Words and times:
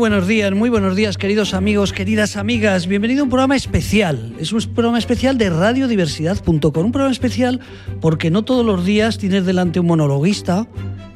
Buenos 0.00 0.26
días, 0.26 0.50
muy 0.54 0.70
buenos 0.70 0.96
días, 0.96 1.18
queridos 1.18 1.52
amigos, 1.52 1.92
queridas 1.92 2.38
amigas. 2.38 2.86
Bienvenido 2.86 3.20
a 3.20 3.24
un 3.24 3.28
programa 3.28 3.54
especial. 3.54 4.34
Es 4.40 4.50
un 4.50 4.62
programa 4.74 4.98
especial 4.98 5.36
de 5.36 5.50
radiodiversidad.com. 5.50 6.86
Un 6.86 6.90
programa 6.90 7.12
especial 7.12 7.60
porque 8.00 8.30
no 8.30 8.42
todos 8.42 8.64
los 8.64 8.82
días 8.86 9.18
tienes 9.18 9.44
delante 9.44 9.78
un 9.78 9.84
monologuista. 9.84 10.66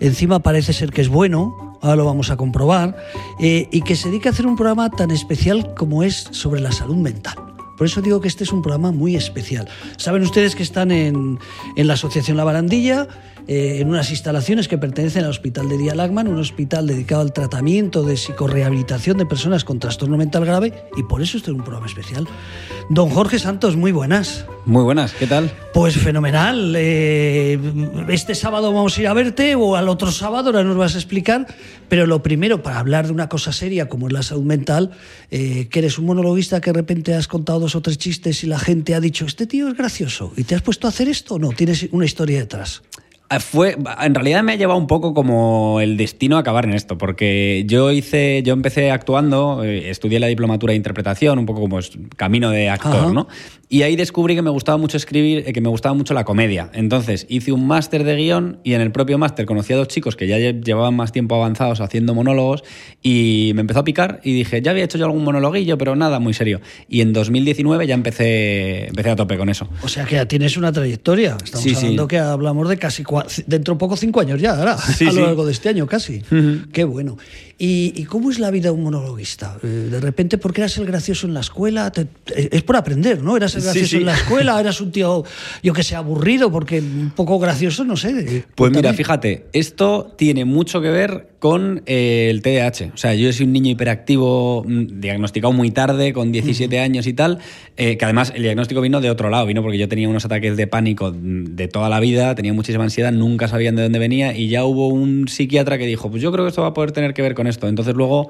Encima 0.00 0.40
parece 0.40 0.74
ser 0.74 0.90
que 0.90 1.00
es 1.00 1.08
bueno, 1.08 1.78
ahora 1.80 1.96
lo 1.96 2.04
vamos 2.04 2.30
a 2.30 2.36
comprobar. 2.36 2.94
eh, 3.40 3.68
y 3.72 3.80
que 3.80 3.96
se 3.96 4.10
dedica 4.10 4.28
a 4.28 4.32
hacer 4.32 4.46
un 4.46 4.54
programa 4.54 4.90
tan 4.90 5.10
especial 5.10 5.72
como 5.74 6.02
es 6.02 6.28
sobre 6.32 6.60
la 6.60 6.70
salud 6.70 6.96
mental. 6.96 7.53
Por 7.76 7.86
eso 7.86 8.00
digo 8.00 8.20
que 8.20 8.28
este 8.28 8.44
es 8.44 8.52
un 8.52 8.62
programa 8.62 8.92
muy 8.92 9.16
especial. 9.16 9.68
Saben 9.96 10.22
ustedes 10.22 10.54
que 10.54 10.62
están 10.62 10.90
en, 10.90 11.38
en 11.76 11.86
la 11.86 11.94
Asociación 11.94 12.36
La 12.36 12.44
Barandilla, 12.44 13.08
eh, 13.46 13.80
en 13.80 13.88
unas 13.88 14.10
instalaciones 14.10 14.68
que 14.68 14.78
pertenecen 14.78 15.24
al 15.24 15.30
Hospital 15.30 15.68
de 15.68 15.76
Día 15.76 15.94
Lagman, 15.94 16.28
un 16.28 16.38
hospital 16.38 16.86
dedicado 16.86 17.20
al 17.20 17.32
tratamiento 17.34 18.02
de 18.02 18.16
psicorrehabilitación 18.16 19.18
de 19.18 19.26
personas 19.26 19.64
con 19.64 19.78
trastorno 19.78 20.16
mental 20.16 20.46
grave, 20.46 20.72
y 20.96 21.02
por 21.02 21.20
eso 21.20 21.36
este 21.36 21.50
es 21.50 21.56
un 21.56 21.62
programa 21.62 21.86
especial. 21.86 22.26
Don 22.90 23.08
Jorge 23.08 23.38
Santos, 23.38 23.76
muy 23.76 23.92
buenas. 23.92 24.44
Muy 24.66 24.82
buenas, 24.82 25.14
¿qué 25.14 25.26
tal? 25.26 25.50
Pues 25.72 25.96
fenomenal. 25.96 26.74
Eh, 26.76 27.58
este 28.08 28.34
sábado 28.34 28.72
vamos 28.72 28.96
a 28.96 29.00
ir 29.00 29.08
a 29.08 29.14
verte 29.14 29.54
o 29.54 29.76
al 29.76 29.88
otro 29.88 30.10
sábado, 30.10 30.50
ahora 30.50 30.64
nos 30.64 30.76
vas 30.76 30.94
a 30.94 30.98
explicar. 30.98 31.46
Pero 31.88 32.06
lo 32.06 32.22
primero, 32.22 32.62
para 32.62 32.78
hablar 32.78 33.06
de 33.06 33.12
una 33.12 33.28
cosa 33.28 33.52
seria 33.52 33.88
como 33.88 34.06
es 34.06 34.12
la 34.12 34.22
salud 34.22 34.44
mental, 34.44 34.90
eh, 35.30 35.68
que 35.68 35.78
eres 35.78 35.98
un 35.98 36.04
monologuista 36.04 36.60
que 36.60 36.72
de 36.72 36.78
repente 36.78 37.14
has 37.14 37.26
contado 37.26 37.60
dos 37.60 37.74
o 37.74 37.80
tres 37.80 37.96
chistes 37.96 38.44
y 38.44 38.46
la 38.46 38.58
gente 38.58 38.94
ha 38.94 39.00
dicho, 39.00 39.24
este 39.24 39.46
tío 39.46 39.68
es 39.68 39.76
gracioso, 39.76 40.32
¿y 40.36 40.44
te 40.44 40.54
has 40.54 40.62
puesto 40.62 40.86
a 40.86 40.90
hacer 40.90 41.08
esto 41.08 41.34
o 41.34 41.38
no? 41.38 41.50
Tienes 41.50 41.88
una 41.90 42.04
historia 42.04 42.38
detrás. 42.38 42.82
Ah, 43.30 43.40
Fue, 43.40 43.76
en 44.02 44.14
realidad 44.14 44.42
me 44.42 44.52
ha 44.52 44.56
llevado 44.56 44.78
un 44.78 44.86
poco 44.86 45.14
como 45.14 45.80
el 45.80 45.96
destino 45.96 46.36
a 46.36 46.40
acabar 46.40 46.66
en 46.66 46.74
esto, 46.74 46.98
porque 46.98 47.64
yo 47.66 47.90
hice, 47.90 48.42
yo 48.44 48.52
empecé 48.52 48.90
actuando, 48.90 49.64
eh, 49.64 49.88
estudié 49.90 50.20
la 50.20 50.26
diplomatura 50.26 50.72
de 50.72 50.76
interpretación, 50.76 51.38
un 51.38 51.46
poco 51.46 51.62
como 51.62 51.78
es 51.78 51.90
camino 52.16 52.50
de 52.50 52.68
actor, 52.68 52.94
Ajá. 52.96 53.12
¿no? 53.12 53.26
Y 53.70 53.82
ahí 53.82 53.96
descubrí 53.96 54.36
que 54.36 54.42
me 54.42 54.50
gustaba 54.50 54.76
mucho 54.78 54.98
escribir, 54.98 55.42
eh, 55.46 55.52
que 55.52 55.60
me 55.62 55.68
gustaba 55.70 55.94
mucho 55.94 56.12
la 56.14 56.24
comedia. 56.24 56.70
Entonces 56.74 57.26
hice 57.30 57.50
un 57.50 57.66
máster 57.66 58.04
de 58.04 58.14
guion 58.14 58.60
y 58.62 58.74
en 58.74 58.82
el 58.82 58.92
propio 58.92 59.16
máster 59.18 59.46
conocí 59.46 59.72
a 59.72 59.76
dos 59.78 59.88
chicos 59.88 60.14
que 60.16 60.26
ya 60.28 60.38
lle- 60.38 60.62
llevaban 60.62 60.94
más 60.94 61.10
tiempo 61.10 61.34
avanzados 61.34 61.80
haciendo 61.80 62.14
monólogos 62.14 62.62
y 63.02 63.52
me 63.54 63.62
empezó 63.62 63.80
a 63.80 63.84
picar 63.84 64.20
y 64.22 64.34
dije, 64.34 64.60
ya 64.62 64.70
había 64.70 64.84
hecho 64.84 64.98
yo 64.98 65.06
algún 65.06 65.24
monologuillo, 65.24 65.76
pero 65.78 65.96
nada, 65.96 66.20
muy 66.20 66.34
serio. 66.34 66.60
Y 66.88 67.00
en 67.00 67.12
2019 67.14 67.86
ya 67.86 67.94
empecé, 67.94 68.88
empecé 68.88 69.10
a 69.10 69.16
tope 69.16 69.38
con 69.38 69.48
eso. 69.48 69.66
O 69.82 69.88
sea 69.88 70.04
que 70.04 70.16
ya 70.16 70.26
tienes 70.26 70.56
una 70.58 70.70
trayectoria. 70.70 71.36
Estamos 71.42 71.62
Sí, 71.64 71.70
sí. 71.70 71.76
hablando 71.76 72.06
que 72.06 72.18
hablamos 72.18 72.68
de 72.68 72.76
casi 72.76 73.02
cua- 73.02 73.13
dentro 73.46 73.74
de 73.74 73.78
poco 73.78 73.96
cinco 73.96 74.20
años 74.20 74.40
ya, 74.40 74.56
ahora, 74.58 74.76
Sí, 74.78 75.04
a 75.04 75.08
lo 75.08 75.12
sí. 75.14 75.20
largo 75.20 75.46
de 75.46 75.52
este 75.52 75.68
año 75.68 75.86
casi. 75.86 76.22
Qué 76.72 76.84
bueno. 76.84 77.16
¿Y, 77.56 77.92
y 77.96 78.04
cómo 78.04 78.30
es 78.30 78.38
la 78.40 78.50
vida 78.50 78.64
de 78.64 78.70
un 78.72 78.82
monologuista? 78.82 79.58
Eh, 79.62 79.66
De 79.90 80.00
repente, 80.00 80.38
¿por 80.38 80.52
qué 80.52 80.62
eras 80.62 80.76
el 80.78 80.86
gracioso 80.86 81.26
en 81.26 81.34
la 81.34 81.40
escuela? 81.40 81.90
Te- 81.92 82.06
es 82.34 82.62
por 82.62 82.76
aprender, 82.76 83.22
¿no? 83.22 83.36
Eras 83.36 83.54
el 83.54 83.62
gracioso 83.62 83.88
sí. 83.88 83.96
en 83.98 84.06
la 84.06 84.14
escuela, 84.14 84.58
eras 84.60 84.80
un 84.80 84.90
tío, 84.90 85.22
yo 85.62 85.72
que 85.72 85.82
sé, 85.84 85.94
aburrido, 85.94 86.50
porque 86.50 86.80
un 86.80 87.12
poco 87.14 87.38
gracioso, 87.38 87.84
no 87.84 87.96
sé. 87.96 88.12
Pues 88.12 88.24
mira, 88.24 88.44
Cuéntame. 88.56 88.96
fíjate, 88.96 89.46
esto 89.52 90.12
tiene 90.18 90.44
mucho 90.44 90.80
que 90.80 90.90
ver 90.90 91.28
con 91.38 91.82
eh, 91.86 92.28
el 92.30 92.40
TDAH. 92.42 92.92
O 92.94 92.96
sea, 92.96 93.14
yo 93.14 93.30
soy 93.32 93.46
un 93.46 93.52
niño 93.52 93.70
hiperactivo, 93.70 94.64
mm, 94.66 95.00
diagnosticado 95.00 95.52
muy 95.52 95.70
tarde, 95.70 96.12
con 96.12 96.32
17 96.32 96.80
años 96.80 97.06
y 97.06 97.12
tal, 97.12 97.38
eh, 97.76 97.96
que 97.96 98.04
además 98.04 98.32
el 98.34 98.42
diagnóstico 98.42 98.80
vino 98.80 99.00
de 99.00 99.10
otro 99.10 99.30
lado, 99.30 99.46
vino 99.46 99.62
porque 99.62 99.78
yo 99.78 99.88
tenía 99.88 100.08
unos 100.08 100.24
ataques 100.24 100.56
de 100.56 100.66
pánico 100.66 101.12
mm, 101.12 101.54
de 101.54 101.68
toda 101.68 101.88
la 101.88 102.00
vida, 102.00 102.34
tenía 102.34 102.52
muchísima 102.52 102.84
ansiedad, 102.84 103.12
nunca 103.12 103.46
sabían 103.48 103.76
de 103.76 103.82
dónde 103.82 103.98
venía 103.98 104.36
y 104.36 104.48
ya 104.48 104.64
hubo 104.64 104.88
un 104.88 105.28
psiquiatra 105.28 105.78
que 105.78 105.86
dijo, 105.86 106.10
pues 106.10 106.22
yo 106.22 106.32
creo 106.32 106.44
que 106.44 106.48
esto 106.48 106.62
va 106.62 106.68
a 106.68 106.74
poder 106.74 106.92
tener 106.92 107.14
que 107.14 107.22
ver 107.22 107.34
con 107.34 107.43
esto. 107.46 107.68
Entonces 107.68 107.94
luego 107.94 108.28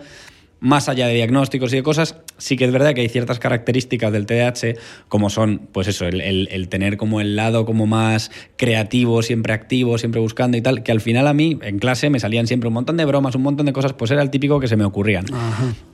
más 0.61 0.89
allá 0.89 1.09
de 1.09 1.15
diagnósticos 1.15 1.71
y 1.75 1.77
de 1.77 1.83
cosas, 1.83 2.17
sí 2.39 2.57
que 2.57 2.65
es 2.65 2.73
verdad 2.73 2.95
que 2.95 3.03
hay 3.03 3.09
ciertas 3.11 3.39
características 3.39 4.11
del 4.13 4.25
TDAH, 4.25 4.77
como 5.09 5.29
son, 5.29 5.69
pues 5.73 5.89
eso, 5.89 6.07
el, 6.07 6.23
el- 6.23 6.49
el 6.51 6.69
tener 6.69 6.97
como 6.97 7.21
el 7.21 7.37
lado 7.37 7.67
como 7.67 7.87
más 7.87 8.31
creativo, 8.57 9.21
siempre 9.23 9.53
activo, 9.53 9.99
siempre 9.99 10.23
buscando 10.23 10.57
y 10.57 10.63
tal, 10.63 10.83
que 10.83 10.91
al 10.91 11.03
final 11.03 11.27
a 11.27 11.35
mí, 11.35 11.59
en 11.61 11.79
clase, 11.79 12.09
me 12.09 12.19
salían 12.19 12.47
siempre 12.47 12.69
un 12.69 12.75
montón 12.75 12.97
de 12.97 13.05
bromas, 13.05 13.35
un 13.35 13.43
montón 13.43 13.67
de 13.67 13.75
cosas, 13.75 13.93
pues 13.93 14.11
era 14.11 14.23
el 14.23 14.31
típico 14.31 14.59
que 14.59 14.69
se 14.69 14.77
me 14.77 14.85
ocurrían. 14.87 15.27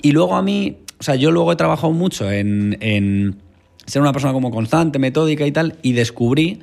Y 0.02 0.12
luego 0.12 0.36
a 0.36 0.42
mí, 0.42 0.76
o 1.00 1.02
sea, 1.02 1.16
yo 1.16 1.32
luego 1.32 1.50
he 1.50 1.56
trabajado 1.56 1.92
mucho 1.92 2.30
en, 2.30 2.76
en 2.80 3.38
ser 3.86 4.02
una 4.02 4.12
persona 4.12 4.32
como 4.32 4.52
constante, 4.52 5.00
metódica 5.00 5.44
y 5.46 5.50
tal, 5.52 5.78
y 5.82 5.94
descubrí 5.94 6.60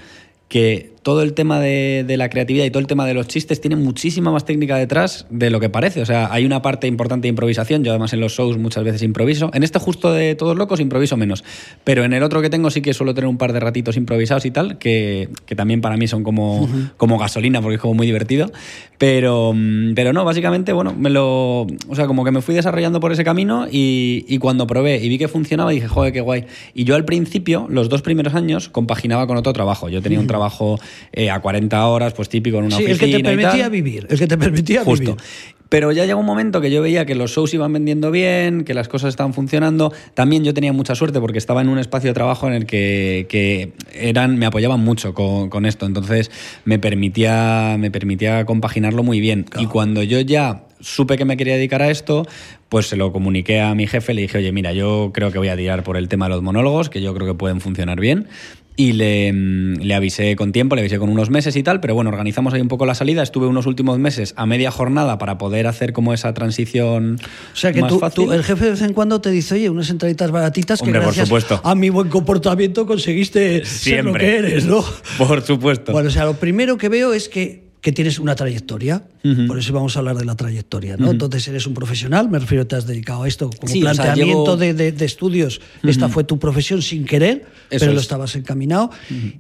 que 0.48 0.94
todo 1.08 1.22
el 1.22 1.32
tema 1.32 1.62
de, 1.62 2.04
de 2.06 2.18
la 2.18 2.30
creatividad 2.30 2.66
y 2.66 2.70
todo 2.70 2.82
el 2.82 2.88
tema 2.88 3.06
de 3.06 3.14
los 3.14 3.30
chistes 3.30 3.62
tiene 3.62 3.78
muchísima 3.78 4.30
más 4.30 4.44
técnica 4.44 4.76
detrás 4.76 5.26
de 5.30 5.50
lo 5.50 5.62
que 5.62 5.70
parece. 5.70 6.02
O 6.02 6.06
sea, 6.06 6.34
hay 6.34 6.46
una 6.46 6.62
parte 6.62 6.86
importante 6.86 7.28
de 7.28 7.30
improvisación. 7.30 7.82
Yo 7.86 7.94
además 7.94 8.12
en 8.12 8.20
los 8.20 8.34
shows 8.34 8.58
muchas 8.58 8.84
veces 8.84 9.04
improviso. 9.04 9.50
En 9.54 9.64
este 9.64 9.80
justo 9.80 10.12
de 10.12 10.36
Todos 10.36 10.58
Locos 10.58 10.82
improviso 10.82 11.16
menos. 11.16 11.46
Pero 11.86 12.04
en 12.04 12.12
el 12.12 12.24
otro 12.24 12.42
que 12.42 12.50
tengo 12.50 12.70
sí 12.72 12.82
que 12.82 12.94
suelo 12.94 13.14
tener 13.14 13.30
un 13.30 13.38
par 13.38 13.54
de 13.54 13.62
ratitos 13.62 13.96
improvisados 13.96 14.44
y 14.44 14.52
tal, 14.52 14.80
que, 14.80 15.30
que 15.46 15.56
también 15.56 15.80
para 15.80 15.96
mí 15.96 16.10
son 16.10 16.24
como, 16.24 16.68
como 16.98 17.18
gasolina 17.18 17.62
porque 17.62 17.76
es 17.76 17.82
como 17.82 17.94
muy 17.94 18.06
divertido. 18.06 18.52
Pero, 18.98 19.54
mm, 19.56 19.94
pero 19.94 20.12
no, 20.12 20.26
básicamente, 20.26 20.74
bueno, 20.74 20.94
me 20.94 21.10
lo... 21.10 21.62
O 21.62 21.96
sea, 21.96 22.08
como 22.08 22.26
que 22.26 22.32
me 22.32 22.42
fui 22.42 22.54
desarrollando 22.54 23.00
por 23.00 23.14
ese 23.14 23.24
camino 23.24 23.66
y, 23.72 24.26
y 24.28 24.40
cuando 24.40 24.68
probé 24.68 24.98
y 24.98 25.08
vi 25.08 25.18
que 25.18 25.30
funcionaba 25.30 25.72
dije, 25.72 25.88
joder, 25.88 26.12
qué 26.12 26.20
guay. 26.20 26.48
Y 26.74 26.84
yo 26.84 26.96
al 26.96 27.06
principio, 27.06 27.66
los 27.70 27.88
dos 27.88 28.02
primeros 28.02 28.36
años, 28.36 28.68
compaginaba 28.68 29.26
con 29.26 29.38
otro 29.38 29.54
trabajo. 29.54 29.88
Yo 29.88 30.02
tenía 30.02 30.20
un 30.20 30.28
trabajo 30.28 30.78
eh, 31.14 31.30
a 31.30 31.40
40 31.40 31.86
horas, 31.88 32.14
pues 32.14 32.30
típico 32.30 32.58
en 32.60 32.66
una 32.66 32.78
Sí, 32.78 32.86
el 32.86 32.92
oficina 32.92 33.08
que 33.08 33.14
te 33.14 33.20
y 33.20 33.24
tal. 33.24 33.36
permitía 33.36 33.70
vivir, 33.70 34.08
el 34.10 34.18
que 34.20 34.28
te 34.28 34.38
permitía 34.38 34.84
Justo. 34.84 35.12
vivir. 35.16 35.24
Pero 35.70 35.92
ya 35.92 36.06
llegó 36.06 36.22
un 36.22 36.26
momento 36.26 36.62
que 36.62 36.72
yo 36.72 36.82
veía 36.82 37.06
que 37.06 37.14
los 37.14 37.32
shows 37.32 37.54
iban 37.54 37.74
vendiendo 37.74 38.10
bien, 38.10 38.64
que 38.64 38.74
las 38.74 38.88
cosas 38.88 39.10
estaban 39.10 39.34
funcionando. 39.34 39.92
También 40.14 40.46
yo 40.46 40.54
tenía 40.54 40.72
mucha 40.72 40.96
suerte 40.96 41.20
porque 41.20 41.38
estaba 41.38 41.60
en 41.62 41.68
un 41.68 41.78
espacio 41.78 42.10
de 42.10 42.14
trabajo 42.14 42.48
en 42.48 42.54
el 42.54 42.66
que, 42.66 43.26
que 43.28 43.74
eran, 43.94 44.38
me 44.38 44.46
apoyaban 44.46 44.80
mucho 44.80 45.14
con, 45.14 45.50
con 45.50 45.66
esto. 45.66 45.86
Entonces 45.86 46.32
me 46.64 46.80
permitía, 46.80 47.76
me 47.78 47.92
permitía 47.92 48.46
compaginarlo 48.46 49.04
muy 49.04 49.20
bien. 49.20 49.46
Y 49.60 49.66
cuando 49.66 50.04
yo 50.04 50.22
ya 50.22 50.64
supe 50.80 51.18
que 51.18 51.26
me 51.26 51.36
quería 51.36 51.56
dedicar 51.56 51.82
a 51.82 51.90
esto, 51.92 52.26
pues 52.70 52.88
se 52.88 52.96
lo 52.96 53.12
comuniqué 53.12 53.60
a 53.60 53.76
mi 53.76 53.88
jefe, 53.88 54.14
le 54.14 54.22
dije, 54.22 54.38
oye, 54.38 54.54
mira, 54.54 54.72
yo 54.72 55.12
creo 55.14 55.34
que 55.34 55.38
voy 55.38 55.50
a 55.50 55.58
tirar 55.58 55.84
por 55.84 55.98
el 55.98 56.08
tema 56.08 56.28
de 56.28 56.36
los 56.36 56.44
monólogos, 56.44 56.90
que 56.90 57.02
yo 57.02 57.14
creo 57.14 57.28
que 57.28 57.34
pueden 57.34 57.60
funcionar 57.60 58.00
bien. 58.00 58.28
Y 58.80 58.94
le, 58.94 59.34
mm, 59.34 59.82
le 59.82 59.96
avisé 59.96 60.36
con 60.36 60.52
tiempo, 60.52 60.76
le 60.76 60.82
avisé 60.82 61.00
con 61.00 61.10
unos 61.10 61.32
meses 61.32 61.56
y 61.56 61.64
tal, 61.64 61.80
pero 61.80 61.96
bueno, 61.96 62.12
organizamos 62.12 62.54
ahí 62.54 62.62
un 62.62 62.68
poco 62.68 62.86
la 62.86 62.94
salida. 62.94 63.24
Estuve 63.24 63.48
unos 63.48 63.66
últimos 63.66 63.98
meses 63.98 64.34
a 64.38 64.46
media 64.46 64.70
jornada 64.70 65.18
para 65.18 65.40
poder 65.40 65.66
hacer 65.66 65.94
como 65.94 66.14
esa 66.14 66.32
transición 66.36 67.18
O 67.54 67.56
sea 67.56 67.74
que 67.74 67.82
más 67.82 67.90
tú, 67.92 67.98
fácil. 68.00 68.26
tú- 68.26 68.32
el 68.34 68.44
jefe 68.44 68.66
de 68.66 68.72
vez 68.72 68.82
en 68.84 68.94
cuando 68.94 69.20
te 69.20 69.32
dice, 69.32 69.56
oye, 69.56 69.70
unas 69.72 69.90
entraditas 69.90 70.30
baratitas 70.30 70.80
que 70.80 70.86
Hombre, 70.86 71.00
por 71.00 71.08
gracias 71.08 71.28
supuesto. 71.28 71.60
a 71.64 71.74
mi 71.74 71.90
buen 71.90 72.10
comportamiento 72.10 72.86
conseguiste 72.86 73.66
ser 73.66 74.06
lo 74.06 74.12
Siempre. 74.12 74.26
que 74.26 74.36
eres, 74.38 74.66
¿no? 74.66 74.86
Por 75.18 75.42
supuesto. 75.42 75.92
Bueno, 75.92 76.10
o 76.10 76.12
sea, 76.12 76.26
lo 76.26 76.36
primero 76.36 76.78
que 76.78 76.88
veo 76.90 77.14
es 77.14 77.30
que, 77.30 77.67
que 77.82 77.92
tienes 77.92 78.20
una 78.20 78.36
trayectoria, 78.36 79.04
por 79.48 79.60
eso 79.60 79.72
vamos 79.74 79.96
a 79.96 80.00
hablar 80.00 80.16
de 80.18 80.26
la 80.26 80.36
trayectoria, 80.36 80.96
¿no? 80.98 81.12
Entonces 81.12 81.48
eres 81.48 81.68
un 81.68 81.74
profesional, 81.74 82.30
me 82.30 82.40
refiero, 82.40 82.66
te 82.66 82.76
has 82.76 82.88
dedicado 82.88 83.24
a 83.24 83.28
esto 83.28 83.50
como 83.50 83.72
Sí, 83.72 83.84
o 83.84 83.86
sea, 83.94 84.04
planteamiento 84.06 84.44
llevo- 84.56 84.58
de, 84.58 84.74
de- 84.74 84.92
de 84.94 85.06
estudios. 85.06 85.62
Esta 85.84 86.10
fue 86.10 86.24
tu 86.24 86.40
profesión 86.40 86.82
sin 86.82 87.06
querer, 87.06 87.46
Eso 87.70 87.80
pero 87.82 87.92
lo 87.94 88.00
es. 88.00 88.04
estabas 88.06 88.36
encaminado. 88.36 88.90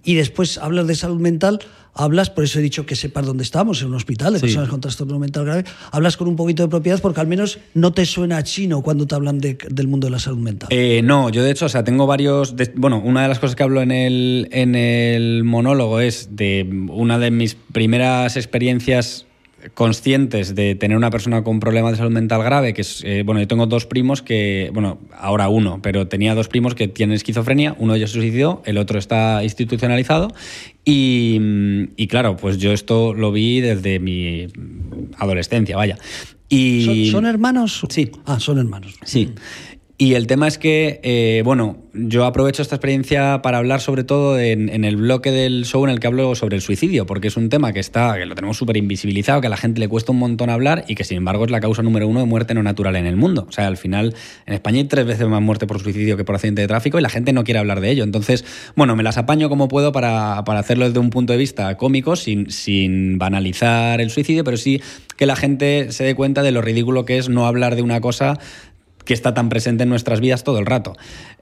Y 0.03 0.13
después 0.15 0.57
hablas 0.57 0.87
de 0.87 0.95
salud 0.95 1.19
mental, 1.19 1.59
hablas, 1.97 2.29
por 2.29 2.43
eso 2.43 2.59
he 2.59 2.61
dicho 2.61 2.85
que 2.85 2.95
sepas 2.95 3.25
dónde 3.25 3.43
estamos, 3.43 3.81
en 3.81 3.87
un 3.89 3.95
hospital 3.95 4.33
de 4.33 4.39
Sí. 4.39 4.45
personas 4.45 4.69
con 4.69 4.79
trastorno 4.81 5.19
mental 5.19 5.45
grave, 5.45 5.63
hablas 5.91 6.15
con 6.17 6.27
un 6.27 6.35
poquito 6.35 6.63
de 6.63 6.69
propiedad 6.69 6.99
porque 7.01 7.19
al 7.19 7.27
menos 7.27 7.59
no 7.73 7.91
te 7.91 8.05
suena 8.05 8.41
chino 8.43 8.81
cuando 8.81 9.05
te 9.07 9.15
hablan 9.15 9.39
de- 9.39 9.57
del 9.69 9.87
mundo 9.87 10.07
de 10.07 10.11
la 10.11 10.19
salud 10.19 10.37
mental. 10.39 10.69
Eh, 10.71 11.01
no, 11.03 11.29
yo 11.29 11.43
de 11.43 11.51
hecho, 11.51 11.65
o 11.65 11.69
sea, 11.69 11.83
tengo 11.83 12.05
varios. 12.07 12.55
de- 12.55 12.71
bueno, 12.75 13.01
una 13.03 13.23
de 13.23 13.27
las 13.27 13.39
cosas 13.39 13.55
que 13.55 13.63
hablo 13.63 13.81
en 13.81 13.91
el, 13.91 14.47
en 14.51 14.75
el 14.75 15.43
monólogo 15.43 15.99
es 15.99 16.29
de 16.35 16.67
una 16.89 17.17
de 17.19 17.31
mis 17.31 17.55
primeras 17.55 18.35
experiencias 18.37 19.25
conscientes 19.73 20.55
de 20.55 20.75
tener 20.75 20.97
una 20.97 21.09
persona 21.09 21.43
con 21.43 21.59
problemas 21.59 21.91
de 21.91 21.97
salud 21.97 22.11
mental 22.11 22.43
grave, 22.43 22.73
que 22.73 22.81
es, 22.81 23.03
eh, 23.03 23.23
bueno, 23.25 23.41
yo 23.41 23.47
tengo 23.47 23.65
dos 23.65 23.85
primos 23.85 24.21
que, 24.21 24.69
bueno, 24.73 24.99
ahora 25.17 25.49
uno, 25.49 25.79
pero 25.81 26.07
tenía 26.07 26.35
dos 26.35 26.47
primos 26.47 26.75
que 26.75 26.87
tienen 26.87 27.15
esquizofrenia, 27.15 27.75
uno 27.79 27.93
de 27.93 27.99
ellos 27.99 28.11
se 28.11 28.19
suicidó, 28.19 28.61
el 28.65 28.77
otro 28.77 28.99
está 28.99 29.43
institucionalizado 29.43 30.33
y, 30.85 31.37
mm, 31.39 31.83
y 31.97 32.07
claro, 32.07 32.37
pues 32.37 32.57
yo 32.57 32.71
esto 32.71 33.13
lo 33.13 33.31
vi 33.31 33.61
desde 33.61 33.99
mi 33.99 34.47
adolescencia, 35.17 35.75
vaya. 35.75 35.97
Y, 36.49 37.09
¿Son, 37.09 37.23
son 37.23 37.25
hermanos? 37.25 37.81
Sí. 37.89 38.11
Ah, 38.25 38.39
son 38.39 38.57
hermanos. 38.57 38.95
Sí. 39.03 39.33
Y 39.99 40.13
el 40.13 40.27
tema 40.27 40.47
es 40.47 40.59
que, 40.59 40.99
eh, 41.01 41.41
bueno, 41.43 41.77
yo 41.93 42.25
aprovecho 42.25 42.61
esta 42.61 42.75
experiencia 42.75 43.41
para 43.41 43.57
hablar 43.57 43.81
sobre 43.81 44.03
todo 44.03 44.39
en, 44.39 44.85
el 44.85 44.95
bloque 44.95 45.31
del 45.31 45.65
show 45.65 45.83
en 45.85 45.89
el 45.89 45.99
que 45.99 46.05
hablo 46.05 46.35
sobre 46.35 46.55
el 46.55 46.61
suicidio, 46.61 47.07
porque 47.07 47.29
es 47.29 47.35
un 47.35 47.49
tema 47.49 47.73
que 47.73 47.79
está, 47.79 48.15
que 48.15 48.27
lo 48.27 48.35
tenemos 48.35 48.57
súper 48.57 48.77
invisibilizado, 48.77 49.41
que 49.41 49.47
a 49.47 49.49
la 49.49 49.57
gente 49.57 49.79
le 49.79 49.87
cuesta 49.87 50.11
un 50.11 50.19
montón 50.19 50.51
hablar 50.51 50.85
y 50.87 50.93
que 50.93 51.03
sin 51.03 51.17
embargo 51.17 51.45
es 51.45 51.49
la 51.49 51.59
causa 51.61 51.81
número 51.81 52.07
uno 52.07 52.19
de 52.19 52.27
muerte 52.27 52.53
no 52.53 52.61
natural 52.61 52.95
en 52.95 53.07
el 53.07 53.15
mundo. 53.15 53.47
O 53.49 53.51
sea, 53.51 53.65
al 53.65 53.77
final 53.77 54.13
en 54.45 54.53
España 54.53 54.77
hay 54.77 54.83
tres 54.83 55.07
veces 55.07 55.27
más 55.27 55.41
muerte 55.41 55.65
por 55.65 55.81
suicidio 55.81 56.15
que 56.15 56.23
por 56.23 56.35
accidente 56.35 56.61
de 56.61 56.67
tráfico 56.67 56.99
y 56.99 57.01
la 57.01 57.09
gente 57.09 57.33
no 57.33 57.43
quiere 57.43 57.59
hablar 57.59 57.81
de 57.81 57.89
ello. 57.89 58.03
Entonces, 58.03 58.45
bueno, 58.75 58.95
me 58.95 59.01
las 59.01 59.17
apaño 59.17 59.49
como 59.49 59.67
puedo 59.67 59.91
para, 59.93 60.43
para 60.43 60.59
hacerlo 60.59 60.85
desde 60.85 60.99
un 60.99 61.09
punto 61.09 61.33
de 61.33 61.39
vista 61.39 61.75
cómico, 61.75 62.15
sin, 62.15 62.51
sin 62.51 63.17
banalizar 63.17 63.99
el 63.99 64.11
suicidio, 64.11 64.43
pero 64.43 64.57
sí 64.57 64.79
que 65.15 65.25
la 65.25 65.35
gente 65.35 65.91
se 65.91 66.03
dé 66.03 66.13
cuenta 66.13 66.43
de 66.43 66.51
lo 66.51 66.61
ridículo 66.61 67.03
que 67.03 67.17
es 67.17 67.29
no 67.29 67.47
hablar 67.47 67.75
de 67.75 67.81
una 67.81 67.99
cosa 67.99 68.37
que 69.07 69.13
está 69.13 69.33
tan 69.33 69.47
presente 69.47 69.83
en 69.83 69.89
nuestras 69.89 70.19
vidas 70.19 70.43
todo 70.43 70.59
el 70.59 70.65
rato. 70.65 70.95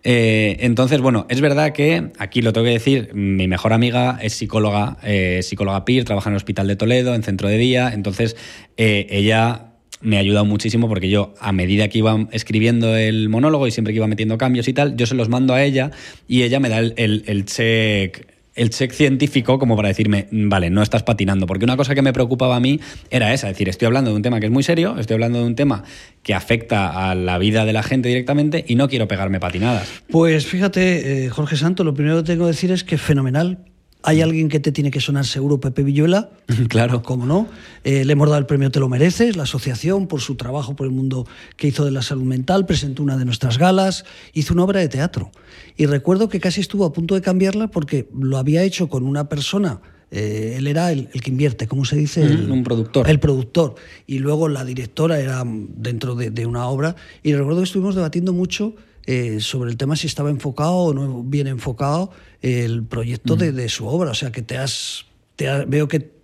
Eh, 0.04 0.58
entonces, 0.60 1.02
bueno, 1.02 1.26
es 1.30 1.42
verdad 1.42 1.74
que, 1.74 2.12
aquí 2.20 2.44
lo 2.44 2.54
tengo 2.54 2.66
que 2.66 2.74
decir, 2.74 3.10
mi 3.16 3.48
mejor 3.48 3.74
amiga 3.74 4.20
es 4.22 4.34
psicóloga, 4.34 4.98
eh, 5.04 5.42
psicóloga 5.42 5.84
PIR, 5.84 6.06
trabaja 6.06 6.30
en 6.30 6.36
el 6.36 6.38
Hospital 6.38 6.68
de 6.68 6.76
Toledo, 6.76 7.16
en 7.16 7.24
centro 7.24 7.50
de 7.50 7.58
día, 7.58 7.92
entonces 7.92 8.38
eh, 8.78 9.08
ella 9.10 9.72
me 10.02 10.18
ha 10.18 10.20
ayudado 10.20 10.46
muchísimo 10.46 10.88
porque 10.88 11.10
yo, 11.10 11.34
a 11.40 11.52
medida 11.52 11.88
que 11.88 11.98
iba 11.98 12.28
escribiendo 12.32 12.96
el 12.96 13.30
monólogo 13.30 13.66
y 13.66 13.72
siempre 13.72 13.94
que 13.94 13.98
iba 13.98 14.08
metiendo 14.08 14.38
cambios 14.38 14.68
y 14.68 14.74
tal, 14.74 14.96
yo 14.96 15.08
se 15.08 15.16
los 15.16 15.30
mando 15.30 15.56
a 15.56 15.64
ella 15.64 15.90
y 16.28 16.44
ella 16.44 16.60
me 16.60 16.70
da 16.70 16.78
el, 16.78 17.46
check 17.46 18.28
el 18.56 18.70
check 18.70 18.92
científico 18.92 19.60
como 19.60 19.76
para 19.76 19.90
decirme, 19.90 20.28
vale, 20.32 20.70
no 20.70 20.82
estás 20.82 21.04
patinando. 21.04 21.46
Porque 21.46 21.66
una 21.66 21.78
cosa 21.78 21.94
que 21.94 22.02
me 22.02 22.14
preocupaba 22.14 22.56
a 22.56 22.60
mí 22.60 22.80
era 23.10 23.34
esa, 23.34 23.48
es 23.48 23.54
decir, 23.54 23.70
estoy 23.70 23.86
hablando 23.86 24.12
de 24.12 24.16
un 24.16 24.22
tema 24.22 24.40
que 24.40 24.48
es 24.48 24.52
muy 24.52 24.64
serio, 24.64 24.98
estoy 24.98 25.16
hablando 25.16 25.40
de 25.40 25.46
un 25.46 25.56
tema 25.56 25.84
que 26.24 26.34
afecta 26.34 27.10
a 27.10 27.16
la 27.16 27.38
vida 27.38 27.66
de 27.66 27.74
la 27.74 27.84
gente 27.84 28.10
directamente 28.10 28.64
y 28.68 28.76
no 28.76 28.88
quiero 28.88 29.08
pegarme 29.08 29.40
patinadas. 29.40 29.88
Pues 30.10 30.48
fíjate, 30.48 31.26
eh, 31.26 31.30
Jorge 31.30 31.58
Santo, 31.58 31.84
lo 31.84 31.94
primero 31.94 32.18
que 32.18 32.24
tengo 32.24 32.46
que 32.46 32.52
decir 32.52 32.72
es 32.72 32.84
que 32.84 32.98
fenomenal 32.98 33.60
hay 34.06 34.22
alguien 34.22 34.50
que 34.50 34.60
te 34.60 34.72
tiene 34.72 34.92
que 34.92 35.02
sonar 35.02 35.26
seguro, 35.26 35.60
Pepe 35.60 35.84
Villuela. 35.84 36.30
Claro. 36.70 37.02
¿Cómo 37.02 37.26
no? 37.26 37.48
Eh, 37.84 38.06
le 38.06 38.14
hemos 38.14 38.28
dado 38.28 38.40
el 38.40 38.46
premio 38.46 38.70
Te 38.70 38.80
lo 38.80 38.88
mereces, 38.88 39.36
la 39.36 39.44
asociación, 39.44 40.08
por 40.08 40.22
su 40.22 40.36
trabajo 40.36 40.76
por 40.76 40.86
el 40.86 40.94
mundo 40.94 41.28
que 41.58 41.68
hizo 41.68 41.86
de 41.86 41.92
la 41.92 42.02
salud 42.02 42.24
mental, 42.24 42.66
presentó 42.66 43.02
una 43.02 43.18
de 43.18 43.26
nuestras 43.26 43.58
galas, 43.58 44.06
hizo 44.34 44.54
una 44.54 44.64
obra 44.64 44.80
de 44.80 44.90
teatro. 44.90 45.32
Y 45.76 45.88
recuerdo 45.88 46.30
que 46.30 46.40
casi 46.40 46.62
estuvo 46.62 46.86
a 46.86 46.94
punto 46.94 47.16
de 47.16 47.22
cambiarla 47.22 47.70
porque 47.70 48.08
lo 48.18 48.38
había 48.38 48.64
hecho 48.64 48.88
con 48.88 49.06
una 49.06 49.28
persona. 49.28 49.82
Eh, 50.12 50.56
él 50.58 50.68
era 50.68 50.92
el, 50.92 51.10
el, 51.14 51.22
que 51.22 51.32
invierte, 51.32 51.68
¿cómo 51.68 51.84
se 51.84 51.96
dice? 51.96 52.22
El, 52.22 52.52
un 52.52 52.64
productor. 52.64 53.10
El 53.10 53.20
productor. 53.20 53.76
Y 54.06 54.20
luego 54.20 54.48
la 54.50 54.64
directora 54.64 55.20
era 55.20 55.44
dentro 55.46 56.16
de, 56.16 56.30
de 56.30 56.46
una 56.46 56.68
obra. 56.68 56.96
Y 57.24 57.34
recuerdo 57.34 57.62
que 57.62 57.66
estuvimos 57.66 57.96
debatiendo 57.96 58.34
mucho 58.34 58.76
eh, 59.06 59.40
sobre 59.40 59.72
el 59.72 59.78
tema 59.78 59.96
si 59.96 60.08
estaba 60.08 60.30
enfocado 60.30 60.76
o 60.76 60.94
no 60.94 61.24
bien 61.24 61.48
enfocado 61.48 62.12
el 62.42 62.84
proyecto 62.84 63.36
de, 63.36 63.52
de, 63.52 63.70
su 63.70 63.88
obra. 63.88 64.12
O 64.12 64.16
sea, 64.16 64.32
que 64.32 64.42
te 64.42 64.58
has, 64.58 65.06
te 65.36 65.66
veo 65.66 65.88
que 65.88 66.16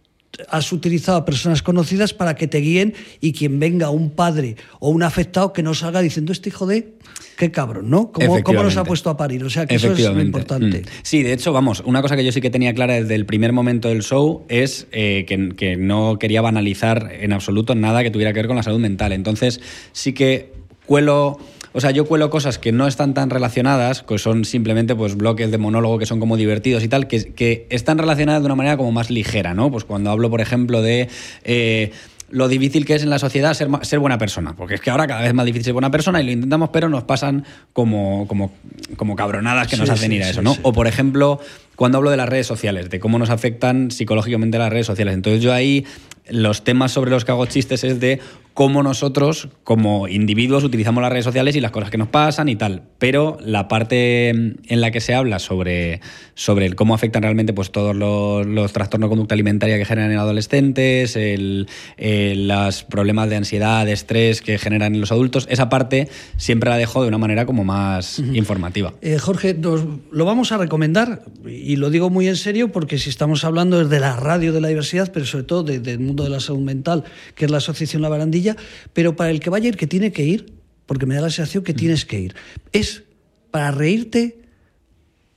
has 0.50 0.72
utilizado 0.72 1.18
a 1.18 1.26
personas 1.26 1.62
conocidas 1.62 2.14
para 2.14 2.36
que 2.36 2.48
te 2.48 2.60
guíen 2.60 2.94
y 3.20 3.34
quien 3.34 3.60
venga, 3.60 3.90
un 3.90 4.12
padre 4.12 4.56
o 4.80 4.90
un 4.90 5.04
afectado, 5.04 5.54
que 5.54 5.64
no 5.64 5.74
salga 5.74 6.02
diciendo 6.02 6.32
este 6.32 6.50
hijo 6.50 6.66
de 6.66 6.94
qué 7.38 7.52
cabrón, 7.52 7.90
¿no? 7.90 8.12
¿Cómo, 8.12 8.42
¿Cómo, 8.44 8.64
nos 8.64 8.78
ha 8.78 8.84
puesto 8.84 9.10
a 9.10 9.18
parir? 9.18 9.44
O 9.44 9.50
sea, 9.50 9.66
que 9.66 9.76
eso 9.76 9.92
es 9.92 10.00
lo 10.00 10.22
importante. 10.22 10.82
Mm. 10.82 10.86
Sí, 11.02 11.24
de 11.24 11.34
hecho, 11.34 11.54
vamos, 11.54 11.82
una 11.86 12.02
cosa 12.02 12.16
que 12.16 12.24
yo 12.24 12.32
sí 12.32 12.42
que 12.42 12.50
tenía 12.50 12.74
clara 12.74 12.96
desde 12.96 13.16
el 13.16 13.26
primer 13.26 13.52
momento 13.52 13.90
del 13.90 14.04
show 14.04 14.46
es 14.48 14.88
eh, 14.92 15.26
que, 15.28 15.50
que 15.56 15.76
no 15.76 16.18
quería 16.20 16.42
banalizar 16.42 17.12
en 17.12 17.34
absoluto 17.34 17.76
nada 17.76 18.04
que 18.04 18.12
tuviera 18.12 18.32
que 18.34 18.40
ver 18.40 18.48
con 18.48 18.58
la 18.58 18.64
salud 18.64 18.80
mental. 18.80 19.12
Entonces, 19.12 19.60
sí 19.92 20.14
que 20.14 20.54
cuelo 20.86 21.40
o 21.74 21.82
sea, 21.82 21.92
yo 21.92 22.06
cuelo 22.06 22.30
cosas 22.30 22.58
que 22.58 22.72
no 22.72 22.88
están 22.88 23.14
tan 23.14 23.30
relacionadas, 23.30 24.04
que 24.04 24.18
son 24.18 24.46
simplemente 24.46 24.96
pues 24.96 25.16
bloques 25.16 25.52
de 25.52 25.58
monólogo 25.58 25.98
que 25.98 26.06
son 26.06 26.20
como 26.20 26.38
divertidos 26.38 26.84
y 26.84 26.88
tal, 26.88 27.08
que, 27.08 27.34
que 27.34 27.68
están 27.70 27.98
relacionadas 27.98 28.42
de 28.42 28.46
una 28.48 28.56
manera 28.56 28.78
como 28.78 28.92
más 28.92 29.10
ligera, 29.10 29.54
¿no? 29.54 29.72
Pues 29.72 29.86
cuando 29.86 30.10
hablo, 30.10 30.30
por 30.30 30.42
ejemplo, 30.42 30.82
de... 30.82 31.08
Eh, 31.44 31.92
lo 32.32 32.48
difícil 32.48 32.86
que 32.86 32.96
es 32.96 33.04
en 33.04 33.10
la 33.10 33.20
sociedad 33.20 33.54
ser, 33.54 33.68
ser 33.82 34.00
buena 34.00 34.18
persona. 34.18 34.56
Porque 34.56 34.76
es 34.76 34.82
que 34.82 34.90
ahora 34.90 35.06
cada 35.06 35.20
vez 35.20 35.30
es 35.30 35.34
más 35.34 35.46
difícil 35.46 35.66
ser 35.66 35.74
buena 35.74 35.92
persona 35.92 36.22
y 36.22 36.26
lo 36.26 36.32
intentamos, 36.32 36.70
pero 36.70 36.90
nos 36.90 37.04
pasan 37.04 37.46
como, 37.74 38.28
como, 38.28 38.54
como 38.96 39.16
cabronadas 39.16 39.68
que 39.68 39.78
nos 39.78 39.90
sí, 39.90 39.94
hacen 39.94 40.12
ir 40.14 40.24
a 40.24 40.30
eso, 40.30 40.42
¿no? 40.42 40.56
O, 40.64 40.72
por 40.74 40.88
ejemplo, 40.88 41.40
cuando 41.76 41.98
hablo 41.98 42.10
de 42.10 42.18
las 42.18 42.30
redes 42.30 42.48
sociales, 42.48 42.90
de 42.90 43.00
cómo 43.00 43.20
nos 43.20 43.30
afectan 43.30 43.92
psicológicamente 43.92 44.58
las 44.58 44.72
redes 44.72 44.88
sociales. 44.88 45.14
Entonces 45.14 45.42
yo 45.42 45.54
ahí 45.54 45.86
los 46.32 46.64
temas 46.64 46.92
sobre 46.92 47.12
los 47.12 47.26
que 47.26 47.32
hago 47.32 47.46
chistes 47.46 47.84
es 47.84 48.00
de 48.00 48.20
cómo 48.54 48.84
nosotros, 48.84 49.48
como 49.64 50.08
individuos, 50.08 50.64
utilizamos 50.64 51.02
las 51.02 51.12
redes 51.12 51.24
sociales 51.24 51.56
y 51.56 51.62
las 51.62 51.72
cosas 51.72 51.90
que 51.90 51.98
nos 51.98 52.10
pasan 52.10 52.50
y 52.50 52.56
tal. 52.56 52.84
Pero 52.98 53.38
la 53.44 53.68
parte 53.68 54.30
en 54.30 54.82
la 54.82 54.92
que 54.92 55.00
se 55.00 55.14
habla 55.14 55.40
sobre, 55.40 56.02
sobre 56.36 56.74
cómo 56.74 56.94
afectan 56.94 57.24
realmente 57.24 57.54
pues, 57.54 57.72
todos 57.72 57.96
los, 57.96 58.46
los 58.46 58.74
trastornos 58.74 59.08
de 59.08 59.12
conducta 59.12 59.36
alimentaria 59.36 59.78
que 59.78 59.86
generan 59.86 60.12
en 60.12 60.18
adolescentes, 60.18 61.16
el, 61.16 61.68
el, 61.98 62.48
los 62.48 62.84
problemas 62.84 63.30
de 63.30 63.38
ansiedad, 63.38 63.86
de 63.86 63.94
estrés 63.94 64.42
que 64.42 64.58
generan 64.58 64.96
en 64.96 65.02
los 65.02 65.12
adultos, 65.12 65.48
esa 65.50 65.70
parte 65.70 66.10
siempre 66.38 66.70
la 66.70 66.78
dejo 66.78 67.02
de 67.02 67.08
una 67.08 67.18
manera 67.18 67.46
como 67.46 67.64
más 67.64 68.20
uh 68.20 68.24
-huh. 68.24 68.36
informativa. 68.36 68.94
Eh, 69.02 69.18
Jorge, 69.18 69.54
nos, 69.54 69.86
lo 70.12 70.26
vamos 70.26 70.52
a 70.52 70.58
recomendar 70.58 71.24
y 71.48 71.78
lo 71.78 71.90
digo 71.90 72.10
muy 72.10 72.28
en 72.28 72.36
serio 72.36 72.72
porque 72.72 72.98
si 72.98 73.10
estamos 73.10 73.46
hablando 73.46 73.88
de 73.88 74.00
la 74.00 74.18
radio 74.18 74.52
de 74.52 74.60
la 74.60 74.68
diversidad, 74.68 75.12
pero 75.14 75.26
sobre 75.26 75.46
todo 75.46 75.64
del 75.64 75.82
de 75.82 75.98
mundo 75.98 76.21
de 76.24 76.30
la 76.30 76.40
salud 76.40 76.62
mental, 76.62 77.04
que 77.36 77.46
es 77.46 77.52
la 77.52 77.58
Asociación 77.58 78.02
La 78.02 78.10
Barandilla, 78.10 78.56
pero 78.94 79.16
para 79.16 79.32
el 79.32 79.40
que 79.40 79.50
vaya 79.50 79.66
a 79.66 79.70
ir, 79.70 79.78
que 79.78 79.88
tiene 79.88 80.12
que 80.12 80.24
ir, 80.24 80.54
porque 80.86 81.06
me 81.06 81.16
da 81.16 81.22
la 81.22 81.30
sensación 81.30 81.64
que 81.64 81.74
tienes 81.74 82.06
que 82.06 82.20
ir, 82.20 82.36
es 82.72 83.04
para 83.52 83.72
reírte, 83.72 84.42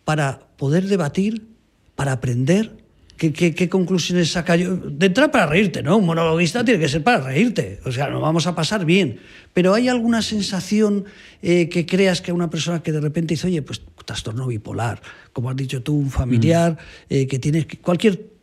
para 0.04 0.40
poder 0.56 0.86
debatir, 0.86 1.46
para 1.94 2.12
aprender. 2.12 2.76
¿Qué, 3.16 3.32
qué, 3.32 3.54
qué 3.54 3.68
conclusiones 3.68 4.32
saca 4.32 4.56
yo? 4.56 4.76
De 4.76 5.06
entrar 5.06 5.30
para 5.30 5.46
reírte, 5.46 5.82
¿no? 5.82 5.98
Un 5.98 6.06
monologuista 6.06 6.64
tiene 6.64 6.80
que 6.80 6.88
ser 6.88 7.04
para 7.04 7.20
reírte. 7.20 7.78
O 7.84 7.92
sea, 7.92 8.08
nos 8.08 8.20
vamos 8.20 8.48
a 8.48 8.56
pasar 8.56 8.84
bien. 8.84 9.20
Pero 9.52 9.72
¿hay 9.72 9.88
alguna 9.88 10.20
sensación 10.20 11.04
eh, 11.40 11.68
que 11.68 11.86
creas 11.86 12.20
que 12.20 12.32
una 12.32 12.50
persona 12.50 12.82
que 12.82 12.90
de 12.90 13.00
repente 13.00 13.34
dice, 13.34 13.46
oye, 13.46 13.62
pues 13.62 13.82
trastorno 14.04 14.46
bipolar, 14.46 15.00
como 15.32 15.50
has 15.50 15.56
dicho 15.56 15.82
tú, 15.82 15.94
un 15.94 16.10
familiar, 16.10 16.72
mm. 16.72 17.14
eh, 17.14 17.26
que 17.26 17.38
tiene 17.38 17.66
cualquier 17.80 18.33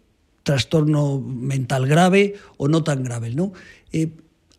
trastorno 0.44 1.20
mental 1.20 1.88
grave 1.88 2.36
o 2.58 2.68
no 2.68 2.84
tan 2.84 3.04
grave, 3.04 3.32
¿no? 3.32 3.54
Eh, 3.92 4.10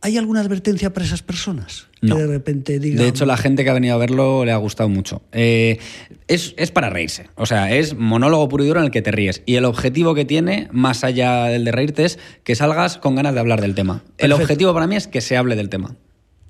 ¿Hay 0.05 0.17
alguna 0.17 0.41
advertencia 0.41 0.93
para 0.93 1.07
esas 1.07 1.23
personas? 1.23 1.87
No. 2.01 2.17
Que 2.17 2.23
de 2.23 2.27
repente 2.27 2.81
digan... 2.81 2.99
De 2.99 3.09
hecho, 3.09 3.25
la 3.25 3.37
gente 3.37 3.63
que 3.63 3.71
ha 3.71 3.73
venido 3.73 3.95
a 3.95 3.99
verlo 3.99 4.45
le 4.45 4.51
ha 4.51 4.57
gustado 4.57 4.89
mucho. 4.89 5.23
Eh, 5.31 5.79
es, 6.27 6.55
es, 6.57 6.73
para 6.73 6.91
reírse. 6.91 7.29
O 7.37 7.47
sea, 7.47 7.73
es 7.73 7.97
monólogo 7.97 8.49
puro 8.49 8.65
y 8.65 8.67
duro 8.67 8.81
en 8.81 8.87
el 8.87 8.91
que 8.91 9.01
te 9.01 9.13
ríes. 9.13 9.43
Y 9.47 9.55
el 9.55 9.65
objetivo 9.65 10.17
que 10.17 10.25
tiene, 10.25 10.69
más 10.73 11.05
allá 11.05 11.45
del 11.45 11.65
de 11.65 11.71
reírte, 11.71 12.05
es 12.05 12.19
que 12.43 12.57
salgas 12.57 12.99
con 12.99 13.15
ganas 13.15 13.35
de 13.35 13.41
hablar 13.41 13.61
del 13.61 13.77
tema. 13.77 13.99
Perfecto. 13.99 14.25
El 14.25 14.33
objetivo 14.33 14.75
para 14.75 14.89
mí 14.89 14.97
es 14.97 15.07
que 15.07 15.21
se 15.21 15.37
hable 15.37 15.55
del 15.55 15.69
tema. 15.69 15.95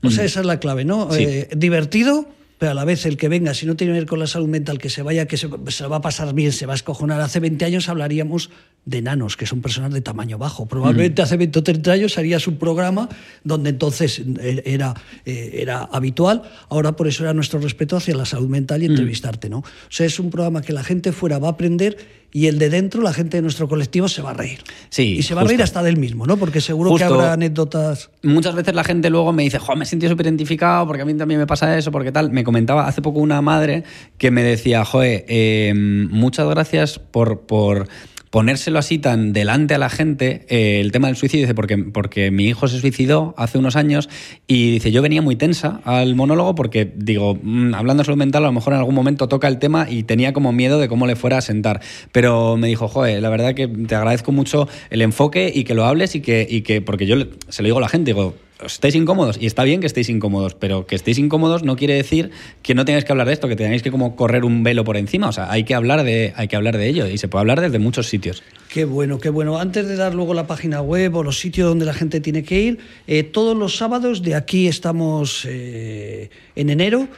O 0.02 0.10
sea, 0.10 0.24
esa 0.24 0.40
es 0.40 0.46
la 0.46 0.58
clave, 0.58 0.86
¿no? 0.86 1.12
Sí. 1.12 1.22
Eh, 1.22 1.48
divertido, 1.54 2.26
pero 2.62 2.70
a 2.70 2.74
la 2.76 2.84
vez 2.84 3.06
el 3.06 3.16
que 3.16 3.28
venga, 3.28 3.54
si 3.54 3.66
no 3.66 3.74
tiene 3.74 3.92
que 3.92 3.98
ver 3.98 4.08
con 4.08 4.20
la 4.20 4.28
salud 4.28 4.46
mental, 4.46 4.78
que 4.78 4.88
se 4.88 5.02
vaya, 5.02 5.26
que 5.26 5.36
se, 5.36 5.48
se 5.66 5.86
va 5.88 5.96
a 5.96 6.00
pasar 6.00 6.32
bien, 6.32 6.52
se 6.52 6.64
va 6.64 6.74
a 6.74 6.76
escojonar. 6.76 7.20
Hace 7.20 7.40
20 7.40 7.64
años 7.64 7.88
hablaríamos 7.88 8.50
de 8.84 8.98
enanos, 8.98 9.36
que 9.36 9.46
son 9.46 9.60
personas 9.60 9.92
de 9.92 10.00
tamaño 10.00 10.38
bajo. 10.38 10.66
Probablemente 10.66 11.20
mm. 11.20 11.24
hace 11.24 11.36
20 11.38 11.58
o 11.58 11.62
30 11.64 11.90
años 11.90 12.18
harías 12.18 12.46
un 12.46 12.58
programa 12.58 13.08
donde 13.42 13.70
entonces 13.70 14.22
era, 14.64 14.94
eh, 15.26 15.58
era 15.60 15.88
habitual. 15.90 16.42
Ahora 16.68 16.94
por 16.94 17.08
eso 17.08 17.24
era 17.24 17.34
nuestro 17.34 17.58
respeto 17.58 17.96
hacia 17.96 18.14
la 18.14 18.26
salud 18.26 18.48
mental 18.48 18.84
y 18.84 18.86
entrevistarte, 18.86 19.48
¿no? 19.48 19.58
O 19.58 19.64
sea, 19.88 20.06
es 20.06 20.20
un 20.20 20.30
programa 20.30 20.62
que 20.62 20.72
la 20.72 20.84
gente 20.84 21.10
fuera 21.10 21.40
va 21.40 21.48
a 21.48 21.50
aprender 21.50 22.21
y 22.32 22.46
el 22.46 22.58
de 22.58 22.70
dentro, 22.70 23.02
la 23.02 23.12
gente 23.12 23.36
de 23.36 23.42
nuestro 23.42 23.68
colectivo 23.68 24.08
se 24.08 24.22
va 24.22 24.30
a 24.30 24.34
reír. 24.34 24.60
Sí, 24.88 25.16
y 25.18 25.22
se 25.22 25.34
va 25.34 25.42
justo. 25.42 25.48
a 25.48 25.52
reír 25.52 25.62
hasta 25.62 25.82
del 25.82 25.98
mismo, 25.98 26.26
¿no? 26.26 26.38
Porque 26.38 26.62
seguro 26.62 26.90
justo. 26.90 27.06
que 27.06 27.12
habrá 27.12 27.34
anécdotas. 27.34 28.10
Muchas 28.22 28.54
veces 28.54 28.74
la 28.74 28.84
gente 28.84 29.10
luego 29.10 29.34
me 29.34 29.42
dice, 29.42 29.58
jo, 29.58 29.76
me 29.76 29.84
he 29.84 29.86
sentido 29.86 30.10
súper 30.10 30.26
identificado 30.26 30.86
porque 30.86 31.02
a 31.02 31.04
mí 31.04 31.12
también 31.14 31.38
me 31.38 31.46
pasa 31.46 31.76
eso, 31.76 31.92
porque 31.92 32.10
tal. 32.10 32.30
Me 32.30 32.42
comentaba 32.42 32.88
hace 32.88 33.02
poco 33.02 33.20
una 33.20 33.42
madre 33.42 33.84
que 34.16 34.30
me 34.30 34.42
decía, 34.42 34.84
joe, 34.84 35.26
eh, 35.28 35.74
muchas 35.74 36.48
gracias 36.48 36.98
por, 36.98 37.40
por 37.40 37.88
ponérselo 38.32 38.78
así 38.78 38.98
tan 38.98 39.34
delante 39.34 39.74
a 39.74 39.78
la 39.78 39.90
gente, 39.90 40.46
eh, 40.48 40.80
el 40.80 40.90
tema 40.90 41.08
del 41.08 41.16
suicidio, 41.16 41.44
dice, 41.44 41.54
porque, 41.54 41.76
porque 41.76 42.30
mi 42.30 42.46
hijo 42.46 42.66
se 42.66 42.80
suicidó 42.80 43.34
hace 43.36 43.58
unos 43.58 43.76
años 43.76 44.08
y 44.46 44.70
dice, 44.70 44.90
yo 44.90 45.02
venía 45.02 45.20
muy 45.20 45.36
tensa 45.36 45.82
al 45.84 46.14
monólogo 46.14 46.54
porque, 46.54 46.90
digo, 46.96 47.38
mmm, 47.42 47.74
hablando 47.74 48.00
de 48.00 48.06
salud 48.06 48.16
mental, 48.16 48.44
a 48.44 48.46
lo 48.46 48.54
mejor 48.54 48.72
en 48.72 48.78
algún 48.78 48.94
momento 48.94 49.28
toca 49.28 49.48
el 49.48 49.58
tema 49.58 49.86
y 49.86 50.04
tenía 50.04 50.32
como 50.32 50.50
miedo 50.50 50.80
de 50.80 50.88
cómo 50.88 51.06
le 51.06 51.14
fuera 51.14 51.36
a 51.36 51.40
sentar. 51.42 51.82
Pero 52.10 52.56
me 52.56 52.68
dijo, 52.68 52.88
joder, 52.88 53.20
la 53.20 53.28
verdad 53.28 53.52
que 53.52 53.68
te 53.68 53.94
agradezco 53.94 54.32
mucho 54.32 54.66
el 54.88 55.02
enfoque 55.02 55.52
y 55.54 55.64
que 55.64 55.74
lo 55.74 55.84
hables 55.84 56.14
y 56.14 56.22
que, 56.22 56.46
y 56.48 56.62
que 56.62 56.80
porque 56.80 57.04
yo 57.04 57.16
se 57.50 57.60
lo 57.60 57.66
digo 57.66 57.76
a 57.76 57.82
la 57.82 57.90
gente, 57.90 58.14
digo, 58.14 58.34
estéis 58.66 58.94
incómodos 58.94 59.38
y 59.40 59.46
está 59.46 59.64
bien 59.64 59.80
que 59.80 59.86
estéis 59.86 60.08
incómodos, 60.08 60.54
pero 60.54 60.86
que 60.86 60.94
estéis 60.94 61.18
incómodos 61.18 61.62
no 61.62 61.76
quiere 61.76 61.94
decir 61.94 62.30
que 62.62 62.74
no 62.74 62.84
tengáis 62.84 63.04
que 63.04 63.12
hablar 63.12 63.26
de 63.26 63.32
esto, 63.32 63.48
que 63.48 63.56
tengáis 63.56 63.82
que 63.82 63.90
como 63.90 64.16
correr 64.16 64.44
un 64.44 64.62
velo 64.62 64.84
por 64.84 64.96
encima, 64.96 65.28
o 65.28 65.32
sea, 65.32 65.50
hay 65.50 65.64
que 65.64 65.74
hablar 65.74 66.04
de 66.04 66.32
hay 66.36 66.48
que 66.48 66.56
hablar 66.56 66.76
de 66.76 66.88
ello 66.88 67.06
y 67.06 67.18
se 67.18 67.28
puede 67.28 67.40
hablar 67.40 67.60
desde 67.60 67.78
muchos 67.78 68.08
sitios. 68.08 68.42
Qué 68.68 68.84
bueno, 68.84 69.18
qué 69.18 69.28
bueno. 69.28 69.58
Antes 69.58 69.86
de 69.86 69.96
dar 69.96 70.14
luego 70.14 70.32
la 70.34 70.46
página 70.46 70.80
web 70.80 71.14
o 71.16 71.22
los 71.22 71.38
sitios 71.38 71.68
donde 71.68 71.84
la 71.84 71.94
gente 71.94 72.20
tiene 72.20 72.42
que 72.42 72.60
ir, 72.60 72.78
eh, 73.06 73.22
todos 73.22 73.56
los 73.56 73.76
sábados 73.76 74.22
de 74.22 74.34
aquí 74.34 74.66
estamos 74.66 75.46
eh, 75.48 76.30
en 76.56 76.70
enero 76.70 77.08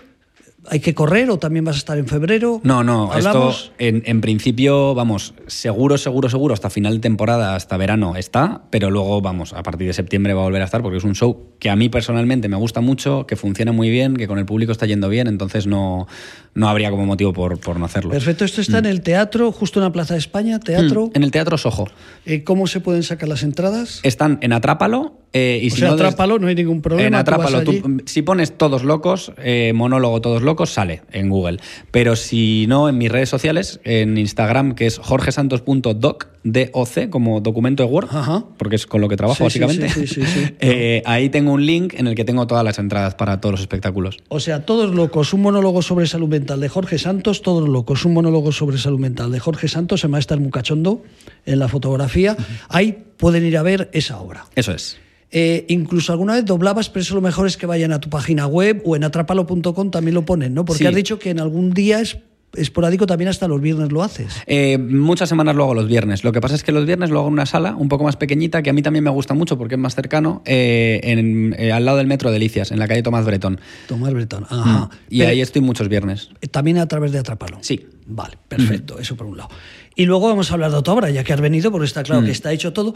¿Hay 0.68 0.80
que 0.80 0.94
correr 0.94 1.30
o 1.30 1.38
también 1.38 1.64
vas 1.64 1.76
a 1.76 1.78
estar 1.78 1.99
en 1.99 2.06
febrero? 2.06 2.61
No, 2.64 2.83
no, 2.83 3.12
¿Hablamos? 3.12 3.64
esto 3.64 3.75
en, 3.78 4.02
en, 4.06 4.21
principio, 4.21 4.94
vamos, 4.94 5.35
seguro, 5.47 5.99
seguro, 5.99 6.28
seguro, 6.28 6.54
hasta 6.54 6.71
final 6.71 6.94
de 6.94 7.00
temporada, 7.00 7.54
hasta 7.54 7.76
verano 7.76 8.16
está, 8.16 8.62
pero 8.71 8.90
luego, 8.90 9.21
vamos, 9.21 9.52
a 9.52 9.62
partir 9.62 9.87
de 9.87 9.92
septiembre 9.92 10.35
va 10.35 10.40
a 10.40 10.44
volver 10.44 10.62
a 10.62 10.64
estar 10.64 10.83
porque 10.83 10.99
es 10.99 11.04
un 11.04 11.14
show 11.14 11.54
que 11.59 11.71
a 11.71 11.76
mí 11.76 11.88
personalmente 11.88 12.49
me 12.49 12.56
gusta 12.56 12.80
mucho, 12.80 13.26
que 13.26 13.37
funciona 13.37 13.73
muy 13.73 13.90
bien, 13.90 14.16
que 14.16 14.26
con 14.26 14.38
el 14.38 14.47
público 14.47 14.73
está 14.73 14.87
yendo 14.87 15.09
bien, 15.09 15.26
entonces 15.26 15.66
no, 15.66 16.06
no 16.54 16.68
habría 16.68 16.90
como 16.90 17.06
motivo 17.06 17.33
por, 17.33 17.59
por 17.59 17.78
no 17.78 17.85
hacerlo. 17.85 18.11
Perfecto, 18.11 18.44
esto 18.44 18.61
está 18.61 18.78
mm. 18.78 18.85
en 18.85 18.90
el 18.90 19.02
teatro, 19.02 19.52
justo 19.52 19.80
en 19.80 19.85
la 19.85 19.92
Plaza 19.92 20.14
de 20.14 20.21
España, 20.21 20.61
teatro. 20.61 21.09
Mm, 21.09 21.16
en 21.16 21.23
el 21.25 21.30
Teatro 21.30 21.59
Sojo. 21.59 21.88
Eh, 22.26 22.44
¿Cómo 22.44 22.66
se 22.66 22.80
pueden 22.80 23.02
sacar 23.02 23.28
las 23.28 23.42
entradas? 23.42 24.00
Están 24.02 24.38
en 24.40 24.52
Atrápalo 24.52 25.24
Eh, 25.37 25.59
y 25.62 25.67
o 25.67 25.71
si 25.71 25.81
sea, 25.81 25.88
no, 25.88 25.95
atrápalo, 25.95 26.38
no 26.38 26.47
hay 26.47 26.55
ningún 26.55 26.81
problema. 26.81 27.09
En 27.09 27.14
Atrápalo, 27.17 27.64
tú- 27.64 28.03
si 28.07 28.23
pones 28.23 28.57
todos 28.57 28.85
locos, 28.85 29.33
eh, 29.38 29.73
monólogo 29.75 30.21
todos 30.21 30.43
locos, 30.43 30.71
sale 30.71 31.03
en 31.12 31.29
Google. 31.29 31.59
Pero 31.91 32.14
si 32.14 32.67
no, 32.69 32.88
en 32.88 32.97
mis 32.99 33.11
redes 33.11 33.31
sociales, 33.31 33.81
en 33.83 34.17
Instagram, 34.17 34.76
que 34.76 34.87
es 34.87 34.99
jorgesantos.doc, 34.99 36.29
D-O-C, 36.45 37.11
como 37.11 37.41
documento 37.41 37.83
de 37.83 37.88
Word, 37.88 38.09
Ajá. 38.11 38.45
porque 38.59 38.76
es 38.76 38.87
con 38.87 39.00
lo 39.00 39.09
que 39.09 39.17
trabajo 39.17 39.49
Sí, 39.50 39.59
básicamente. 39.59 39.88
sí, 39.88 40.07
sí. 40.07 40.21
Eh, 40.61 41.03
ahí 41.07 41.31
tengo 41.31 41.53
un 41.53 41.64
link 41.67 41.95
en 41.97 42.07
el 42.07 42.14
que 42.14 42.25
tengo 42.25 42.47
todas 42.47 42.62
las 42.64 42.79
entradas 42.79 43.14
para 43.14 43.41
todos 43.41 43.55
los 43.55 43.61
espectáculos. 43.61 44.19
O 44.29 44.41
sea, 44.41 44.64
todos 44.64 44.95
locos, 44.95 45.33
un 45.33 45.43
monólogo 45.43 45.83
sobre 45.83 46.07
salud 46.07 46.29
mental 46.29 46.61
de 46.61 46.69
Jorge 46.69 46.99
Santos, 46.99 47.43
todos 47.43 47.69
locos, 47.69 48.05
un 48.05 48.12
monólogo 48.14 48.53
sobre 48.53 48.79
salud 48.79 48.99
mental 49.00 49.33
de 49.33 49.41
Jorge 49.41 49.69
Santos, 49.69 50.00
se 50.00 50.09
me 50.09 50.12
va 50.12 50.19
a 50.19 50.21
estar 50.21 50.38
muy 50.38 50.50
cachondo 50.50 51.03
en 51.47 51.59
la 51.59 51.69
fotografía. 51.69 52.37
Ahí 52.69 52.97
pueden 53.17 53.45
ir 53.45 53.57
a 53.57 53.62
ver 53.62 53.88
esa 53.93 54.19
obra. 54.21 54.45
Eso 54.55 54.73
es. 54.73 54.99
Eh, 55.37 55.64
incluso 55.69 56.12
alguna 56.12 56.35
vez 56.35 56.45
doblabas, 56.45 56.88
pero 56.91 57.03
eso 57.03 57.17
lo 57.17 57.21
mejor 57.21 57.49
es 57.49 57.57
que 57.57 57.67
vayan 57.67 57.91
a 57.93 57.99
tu 58.00 58.09
página 58.09 58.47
web 58.47 58.81
o 58.85 58.95
en 58.95 59.03
atrapalo.com 59.03 59.91
también 59.91 60.14
lo 60.14 60.25
ponen, 60.25 60.55
¿no? 60.55 60.64
Porque 60.64 60.85
Sí. 60.85 60.87
has 60.87 60.95
dicho 60.95 61.19
que 61.19 61.31
en 61.31 61.41
algún 61.41 61.73
día 61.75 62.00
es 62.00 62.19
esporádico 62.57 63.05
también 63.05 63.26
hasta 63.29 63.49
los 63.49 63.61
viernes 63.61 63.91
lo 63.91 64.05
haces. 64.05 64.33
Eh, 64.47 64.79
muchas 64.79 65.29
semanas 65.29 65.57
lo 65.57 65.64
hago 65.64 65.75
los 65.75 65.88
viernes. 65.88 66.23
Lo 66.23 66.31
que 66.31 66.41
pasa 66.41 66.55
es 66.55 66.62
que 66.62 66.71
los 66.71 66.87
viernes 66.87 67.11
lo 67.11 67.19
hago 67.19 67.26
en 67.26 67.33
una 67.33 67.47
sala 67.47 67.75
un 67.75 67.88
poco 67.88 68.05
más 68.05 68.14
pequeñita, 68.14 68.62
que 68.62 68.71
a 68.71 68.73
mí 68.73 68.81
también 68.81 69.03
me 69.03 69.11
gusta 69.11 69.35
mucho 69.35 69.59
porque 69.59 69.75
es 69.75 69.81
más 69.81 69.97
cercano, 69.97 70.41
eh, 70.45 71.00
en- 71.03 71.57
eh, 71.59 71.73
al 71.73 71.85
lado 71.85 71.99
del 71.99 72.07
Metro 72.07 72.31
Delicias, 72.31 72.71
en 72.71 72.79
la 72.79 72.87
calle 72.87 73.03
Tomás 73.03 73.25
Bretón. 73.25 73.61
Tomás 73.88 74.14
Bretón. 74.14 74.47
Ajá. 74.49 74.88
Y 75.11 75.19
Pero, 75.19 75.31
ahí 75.33 75.41
estoy 75.41 75.62
muchos 75.62 75.88
viernes. 75.88 76.29
También 76.53 76.79
a 76.79 76.87
través 76.87 77.11
de 77.11 77.19
Atrapalo. 77.19 77.59
Sí. 77.61 77.85
Vale, 78.07 78.37
perfecto, 78.47 79.00
eso 79.00 79.17
por 79.17 79.26
un 79.26 79.37
lado. 79.38 79.49
Y 79.97 80.05
luego 80.05 80.29
vamos 80.29 80.50
a 80.53 80.55
hablar 80.55 80.71
de 80.71 80.76
otra 80.76 80.93
obra, 80.93 81.11
ya 81.11 81.25
que 81.25 81.33
has 81.33 81.41
venido, 81.41 81.73
porque 81.73 81.87
está 81.87 82.05
claro 82.05 82.23
Mm. 82.23 82.26
que 82.26 82.31
está 82.31 82.53
hecho 82.53 82.73
todo. 82.73 82.95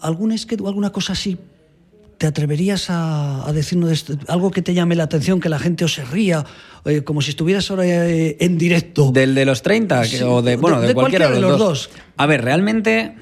¿Algún 0.00 0.36
sketch 0.36 0.60
o 0.60 0.68
alguna 0.68 0.90
cosa 0.90 1.12
así 1.14 1.36
te 2.18 2.26
atreverías 2.26 2.90
a, 2.90 3.46
a 3.48 3.52
decirnos 3.52 3.88
de 3.90 3.94
esto? 3.94 4.14
algo 4.28 4.50
que 4.50 4.60
te 4.62 4.74
llame 4.74 4.94
la 4.96 5.04
atención, 5.04 5.40
que 5.40 5.48
la 5.48 5.58
gente 5.58 5.84
os 5.84 5.94
se 5.94 6.04
ría, 6.04 6.44
eh, 6.84 7.02
como 7.02 7.20
si 7.22 7.30
estuvieras 7.30 7.70
ahora 7.70 7.84
eh, 7.86 8.36
en 8.40 8.58
directo? 8.58 9.10
¿Del 9.12 9.34
de 9.34 9.44
los 9.44 9.62
30? 9.62 10.02
que- 10.02 10.08
Sí, 10.08 10.22
o 10.24 10.42
de, 10.42 10.56
bueno, 10.56 10.76
de- 10.76 10.82
de, 10.82 10.88
de 10.88 10.94
cualquiera, 10.94 11.26
cualquiera 11.26 11.34
de 11.34 11.40
los, 11.52 11.58
dos. 11.58 11.88
los 11.88 11.88
dos. 11.96 12.02
A 12.16 12.26
ver, 12.26 12.42
realmente 12.42 13.14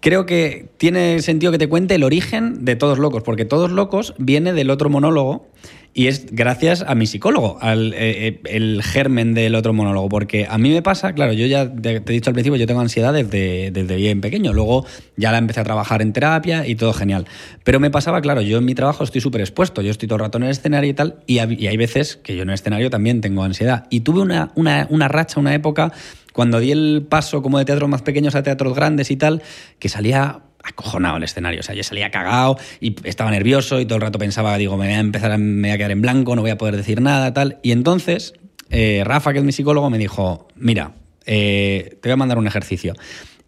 creo 0.00 0.26
que 0.26 0.68
tiene 0.76 1.22
sentido 1.22 1.50
que 1.52 1.58
te 1.58 1.68
cuente 1.68 1.94
el 1.94 2.02
origen 2.04 2.64
de 2.64 2.76
Todos 2.76 2.98
Locos, 2.98 3.22
porque 3.22 3.44
Todos 3.44 3.70
Locos 3.70 4.14
viene 4.18 4.52
del 4.52 4.70
otro 4.70 4.90
monólogo 4.90 5.48
y 5.94 6.08
es 6.08 6.26
gracias 6.32 6.84
a 6.86 6.96
mi 6.96 7.06
psicólogo, 7.06 7.56
al 7.60 7.94
eh, 7.94 8.26
eh, 8.26 8.40
el 8.46 8.82
germen 8.82 9.32
del 9.32 9.54
otro 9.54 9.72
monólogo, 9.72 10.08
porque 10.08 10.46
a 10.50 10.58
mí 10.58 10.70
me 10.70 10.82
pasa, 10.82 11.12
claro, 11.12 11.32
yo 11.32 11.46
ya 11.46 11.72
te, 11.72 11.96
he 11.96 12.00
dicho 12.00 12.30
al 12.30 12.34
principio, 12.34 12.56
yo 12.56 12.66
tengo 12.66 12.80
ansiedad 12.80 13.12
desde, 13.12 13.70
desde 13.70 13.94
bien 13.94 14.20
pequeño, 14.20 14.52
luego 14.52 14.84
ya 15.16 15.30
la 15.30 15.38
empecé 15.38 15.60
a 15.60 15.64
trabajar 15.64 16.02
en 16.02 16.12
terapia 16.12 16.66
y 16.66 16.74
todo 16.74 16.92
genial, 16.92 17.26
pero 17.62 17.78
me 17.78 17.90
pasaba, 17.90 18.20
claro, 18.20 18.42
yo 18.42 18.58
en 18.58 18.64
mi 18.64 18.74
trabajo 18.74 19.04
estoy 19.04 19.20
súper 19.20 19.40
expuesto, 19.40 19.82
yo 19.82 19.92
estoy 19.92 20.08
todo 20.08 20.16
el 20.16 20.22
rato 20.22 20.38
en 20.38 20.44
el 20.44 20.50
escenario 20.50 20.90
y 20.90 20.94
tal, 20.94 21.20
y, 21.26 21.34
y 21.34 21.68
hay 21.68 21.76
veces 21.76 22.16
que 22.16 22.34
yo 22.34 22.42
en 22.42 22.48
el 22.48 22.54
escenario 22.54 22.90
también 22.90 23.20
tengo 23.20 23.44
ansiedad, 23.44 23.86
y 23.88 24.00
tuve 24.00 24.20
una, 24.20 24.50
una, 24.56 24.88
una 24.90 25.06
racha, 25.06 25.38
una 25.38 25.54
época, 25.54 25.92
cuando 26.32 26.58
di 26.58 26.72
el 26.72 27.06
paso 27.08 27.40
como 27.40 27.58
de 27.58 27.64
teatros 27.64 27.88
más 27.88 28.02
pequeños 28.02 28.34
a 28.34 28.42
teatros 28.42 28.74
grandes 28.74 29.12
y 29.12 29.16
tal, 29.16 29.42
que 29.78 29.88
salía 29.88 30.40
acojonado 30.64 31.18
el 31.18 31.22
escenario. 31.22 31.60
O 31.60 31.62
sea, 31.62 31.74
yo 31.74 31.82
salía 31.82 32.10
cagado 32.10 32.58
y 32.80 32.96
estaba 33.06 33.30
nervioso 33.30 33.80
y 33.80 33.86
todo 33.86 33.96
el 33.96 34.02
rato 34.02 34.18
pensaba, 34.18 34.56
digo, 34.58 34.76
me 34.76 34.86
voy 34.86 34.94
a 34.94 35.00
empezar 35.00 35.30
a, 35.30 35.38
me 35.38 35.68
voy 35.68 35.74
a 35.74 35.76
quedar 35.76 35.90
en 35.90 36.02
blanco, 36.02 36.34
no 36.34 36.42
voy 36.42 36.50
a 36.50 36.58
poder 36.58 36.76
decir 36.76 37.00
nada, 37.00 37.32
tal. 37.32 37.58
Y 37.62 37.72
entonces, 37.72 38.34
eh, 38.70 39.02
Rafa, 39.04 39.32
que 39.32 39.38
es 39.38 39.44
mi 39.44 39.52
psicólogo, 39.52 39.90
me 39.90 39.98
dijo, 39.98 40.48
mira, 40.56 40.94
eh, 41.26 41.98
te 42.00 42.08
voy 42.08 42.14
a 42.14 42.16
mandar 42.16 42.38
un 42.38 42.46
ejercicio. 42.46 42.94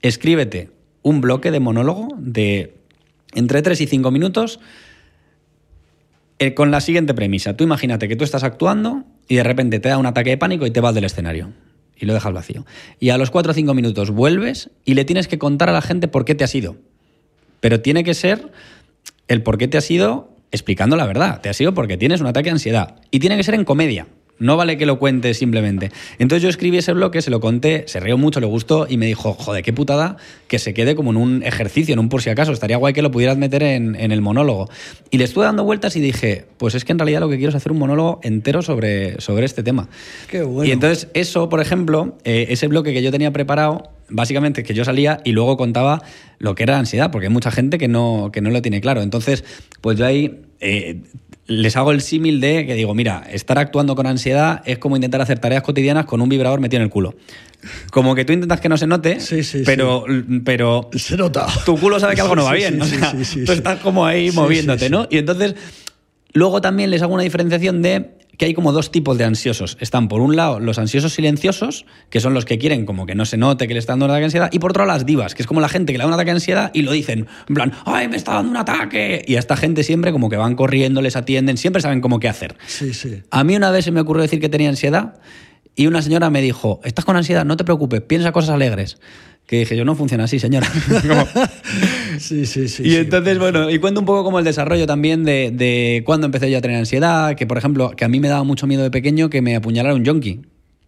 Escríbete 0.03 0.71
un 1.03 1.21
bloque 1.21 1.51
de 1.51 1.61
monólogo 1.61 2.09
de 2.19 2.75
entre 3.35 3.63
3 3.63 3.81
y 3.81 3.87
5 3.87 4.11
minutos 4.11 4.61
eh, 6.39 6.55
con 6.55 6.71
la 6.71 6.81
siguiente 6.81 7.15
premisa. 7.15 7.57
Tú 7.57 7.65
imagínate 7.65 8.09
que 8.09 8.17
tú 8.17 8.25
estás 8.25 8.45
actuando 8.45 9.05
y 9.29 9.37
de 9.37 9.43
repente 9.43 9.81
te 9.81 9.89
da 9.89 9.99
un 9.99 10.07
ataque 10.07 10.31
de 10.31 10.39
pánico 10.39 10.67
y 10.67 10.71
te 10.71 10.81
vas 10.81 10.95
del 10.95 11.05
escenario. 11.05 11.53
Y 11.99 12.05
lo 12.05 12.13
dejas 12.13 12.33
vacío. 12.33 12.67
Y 13.01 13.09
a 13.09 13.17
los 13.17 13.31
4 13.31 13.53
o 13.53 13.55
5 13.55 13.73
minutos 13.73 14.11
vuelves 14.11 14.71
y 14.85 14.95
le 14.95 15.07
tienes 15.07 15.29
que 15.29 15.39
contar 15.39 15.71
a 15.71 15.73
la 15.73 15.81
gente 15.81 16.09
por 16.09 16.27
qué 16.27 16.35
te 16.35 16.45
has 16.45 16.55
ido. 16.55 16.77
Pero 17.61 17.81
tiene 17.81 18.05
que 18.05 18.15
ser 18.15 18.51
el 19.29 19.43
por 19.43 19.59
qué 19.59 19.69
te 19.69 19.79
has 19.79 19.91
ido 19.91 20.31
explicando 20.51 20.97
la 20.97 21.07
verdad. 21.07 21.41
Te 21.41 21.49
has 21.49 21.61
ido 21.61 21.75
porque 21.75 21.97
tienes 21.97 22.21
un 22.21 22.27
ataque 22.27 22.47
de 22.47 22.53
ansiedad. 22.53 22.97
Y 23.11 23.19
tiene 23.19 23.37
que 23.37 23.43
ser 23.43 23.55
en 23.55 23.65
comedia. 23.65 24.07
No 24.39 24.57
vale 24.59 24.77
que 24.77 24.85
lo 24.85 24.99
cuentes 24.99 25.39
simplemente. 25.39 25.91
Entonces 26.19 26.43
yo 26.43 26.51
escribí 26.51 26.77
ese 26.77 26.93
bloque, 26.93 27.23
se 27.23 27.31
lo 27.31 27.41
conté, 27.41 27.85
se 27.87 28.01
rió 28.01 28.19
mucho, 28.19 28.39
le 28.39 28.47
gustó 28.47 28.87
y 28.89 28.99
me 28.99 29.07
dijo, 29.07 29.33
joder, 29.33 29.63
qué 29.65 29.73
putada 29.73 30.19
que 30.47 30.59
se 30.59 30.75
quede 30.75 30.95
como 30.95 31.11
en 31.11 31.17
un 31.17 31.43
ejercicio, 31.43 31.95
en 31.95 31.99
un 31.99 32.11
por 32.11 32.21
si 32.21 32.29
acaso. 32.29 32.53
Estaría 32.53 32.77
guay 32.77 32.93
que 32.93 33.01
lo 33.01 33.11
pudieras 33.11 33.39
meter 33.39 33.63
en, 33.63 33.95
en 33.95 34.13
el 34.13 34.21
monólogo. 34.21 34.69
Y 35.11 35.19
le 35.19 35.25
estuve 35.25 35.47
dando 35.47 35.65
vueltas 35.65 35.97
y 35.97 36.01
dije, 36.01 36.45
pues 36.59 36.75
es 36.75 36.85
que 36.85 36.93
en 36.93 36.99
realidad 36.99 37.21
lo 37.21 37.31
que 37.31 37.37
quiero 37.37 37.49
es 37.49 37.55
hacer 37.55 37.73
un 37.73 37.79
monólogo 37.79 38.21
entero 38.23 38.61
sobre, 38.61 39.21
sobre 39.23 39.47
este 39.47 39.63
tema. 39.63 39.89
Qué 40.29 40.43
bueno. 40.43 40.69
Y 40.69 40.73
entonces 40.73 41.09
eso, 41.15 41.49
por 41.49 41.61
ejemplo, 41.61 42.19
eh, 42.25 42.49
ese 42.51 42.67
bloque 42.69 42.93
que 42.93 43.03
yo 43.03 43.11
tenía 43.11 43.33
preparado, 43.33 43.91
básicamente 44.09 44.61
es 44.63 44.67
que 44.67 44.75
yo 44.75 44.85
salía 44.85 45.21
y 45.25 45.33
luego 45.33 45.57
contaba 45.57 46.03
lo 46.39 46.55
que 46.55 46.63
era 46.65 46.75
la 46.75 46.81
ansiedad, 46.81 47.11
porque 47.11 47.27
hay 47.29 47.33
mucha 47.33 47.51
gente 47.51 47.79
que 47.79 47.89
no, 47.89 48.31
que 48.33 48.41
no 48.41 48.51
lo 48.51 48.63
tiene 48.63 48.81
claro. 48.81 49.03
Entonces, 49.03 49.45
pues 49.81 49.99
yo 49.99 50.07
ahí 50.07 50.41
eh, 50.61 51.01
les 51.47 51.77
hago 51.77 51.93
el 51.93 52.01
símil 52.01 52.41
de 52.41 52.67
que 52.67 52.75
digo, 52.75 52.95
mira, 52.95 53.25
estar 53.31 53.59
actuando 53.59 53.95
con 53.95 54.07
ansiedad 54.07 54.63
es 54.65 54.79
como 54.79 54.97
intentar 54.97 55.21
hacer 55.21 55.39
tareas 55.39 55.63
cotidianas 55.63 56.07
con 56.07 56.21
un 56.21 56.29
vibrador 56.29 56.61
metido 56.61 56.79
en 56.79 56.85
el 56.85 56.91
culo. 56.91 57.15
Como 57.91 58.15
que 58.15 58.25
tú 58.25 58.33
intentas 58.33 58.61
que 58.61 58.69
no 58.69 58.77
se 58.77 58.87
note, 58.87 59.19
Sí, 59.21 59.43
sí, 59.43 59.63
pero, 59.65 60.05
pero 60.45 60.89
Se 60.95 61.17
nota. 61.17 61.47
tu 61.65 61.77
culo 61.79 61.99
sabe 61.99 62.15
que 62.15 62.21
algo 62.21 62.37
no 62.37 62.45
va 62.45 62.53
bien. 62.53 62.81
o 62.81 62.85
sea, 62.85 63.13
tú 63.13 63.53
estás 63.53 63.81
como 63.81 64.05
ahí 64.07 64.31
moviéndote. 64.31 64.91
¿no? 64.91 65.09
Y 65.11 65.19
entonces, 65.19 65.55
luego 66.33 66.61
también 66.61 66.91
les 66.91 67.03
hago 67.03 67.15
una 67.15 67.23
diferenciación 67.23 67.81
de 67.83 68.16
que 68.39 68.45
hay 68.47 68.55
como 68.55 68.73
dos 68.73 68.91
tipos 68.91 69.17
de 69.19 69.25
ansiosos. 69.25 69.77
Están, 69.81 70.09
por 70.09 70.21
un 70.21 70.37
lado, 70.37 70.61
los 70.61 70.79
ansiosos 70.79 71.15
silenciosos, 71.15 71.87
que 72.11 72.21
son 72.21 72.35
los 72.35 72.45
que 72.45 72.59
quieren 72.59 72.87
como 72.87 73.07
que 73.07 73.15
no 73.15 73.25
se 73.25 73.37
note 73.37 73.67
que 73.67 73.75
le 73.75 73.81
está 73.81 73.93
dando 73.93 74.05
un 74.07 74.11
ataque 74.11 74.21
de 74.21 74.25
ansiedad, 74.27 74.49
y 74.53 74.59
por 74.59 74.71
otro 74.71 74.85
lado, 74.85 74.97
las 74.99 75.07
divas, 75.07 75.35
que 75.35 75.43
es 75.43 75.47
como 75.47 75.61
la 75.61 75.69
gente 75.69 75.93
que 75.93 75.99
le 75.99 76.03
da 76.03 76.09
un 76.09 76.15
ataque 76.15 76.31
de 76.31 76.37
ansiedad 76.37 76.71
y 76.75 76.83
lo 76.83 76.93
dicen, 76.93 77.27
en 77.49 77.55
plan, 77.55 77.73
¡ay, 77.85 78.09
me 78.09 78.17
está 78.17 78.35
dando 78.35 78.51
un 78.51 78.57
ataque! 78.57 79.25
Y 79.27 79.37
a 79.37 79.39
esta 79.39 79.57
gente 79.57 79.83
siempre 79.85 80.13
como 80.13 80.29
que 80.29 80.37
van 80.37 80.55
corriendo, 80.55 81.01
les 81.03 81.17
atienden, 81.17 81.57
siempre 81.57 81.81
saben 81.83 82.01
cómo 82.01 82.21
qué 82.21 82.29
hacer. 82.29 82.57
Sí, 82.67 82.93
sí. 82.95 83.23
A 83.31 83.45
mí 83.45 83.57
una 83.57 83.71
vez 83.71 83.85
se 83.85 83.91
me 83.91 84.01
ocurrió 84.01 84.23
decir 84.23 84.41
que 84.41 84.49
tenía 84.49 84.69
ansiedad 84.69 85.15
y 85.75 85.87
una 85.87 86.03
señora 86.03 86.31
me 86.31 86.41
dijo, 86.43 86.81
estás 86.85 87.05
con 87.05 87.17
ansiedad, 87.17 87.45
no 87.45 87.57
te 87.57 87.65
preocupes, 87.65 88.01
piensa 88.03 88.33
cosas 88.33 88.51
alegres. 88.51 88.99
Que 89.47 89.61
dije, 89.61 89.77
yo 89.77 89.85
no 89.85 89.95
funciona 89.95 90.25
así, 90.25 90.41
señora. 90.41 90.67
Como- 91.07 91.27
Sí, 92.19 92.47
sí, 92.47 92.69
sí. 92.69 92.83
y 92.85 92.91
sí. 92.91 92.97
entonces, 92.97 93.39
bueno, 93.39 93.71
y 93.71 93.79
cuento 93.79 94.01
un 94.01 94.07
poco 94.07 94.25
como 94.25 94.39
el 94.39 94.45
desarrollo 94.45 94.87
también 94.87 95.25
de, 95.25 95.51
de 95.53 96.03
cuándo 96.05 96.27
empecé 96.27 96.51
yo 96.51 96.59
a 96.59 96.61
tener 96.61 96.77
ansiedad, 96.77 97.35
que 97.37 97.47
por 97.47 97.59
ejemplo, 97.59 97.91
que 97.91 98.05
a 98.05 98.09
mí 98.09 98.21
me 98.21 98.29
daba 98.29 98.45
mucho 98.45 98.67
miedo 98.67 98.83
de 98.83 98.91
pequeño 98.91 99.31
que 99.31 99.43
me 99.43 99.57
apuñalara 99.57 99.95
un 99.95 100.05
yonki. 100.05 100.41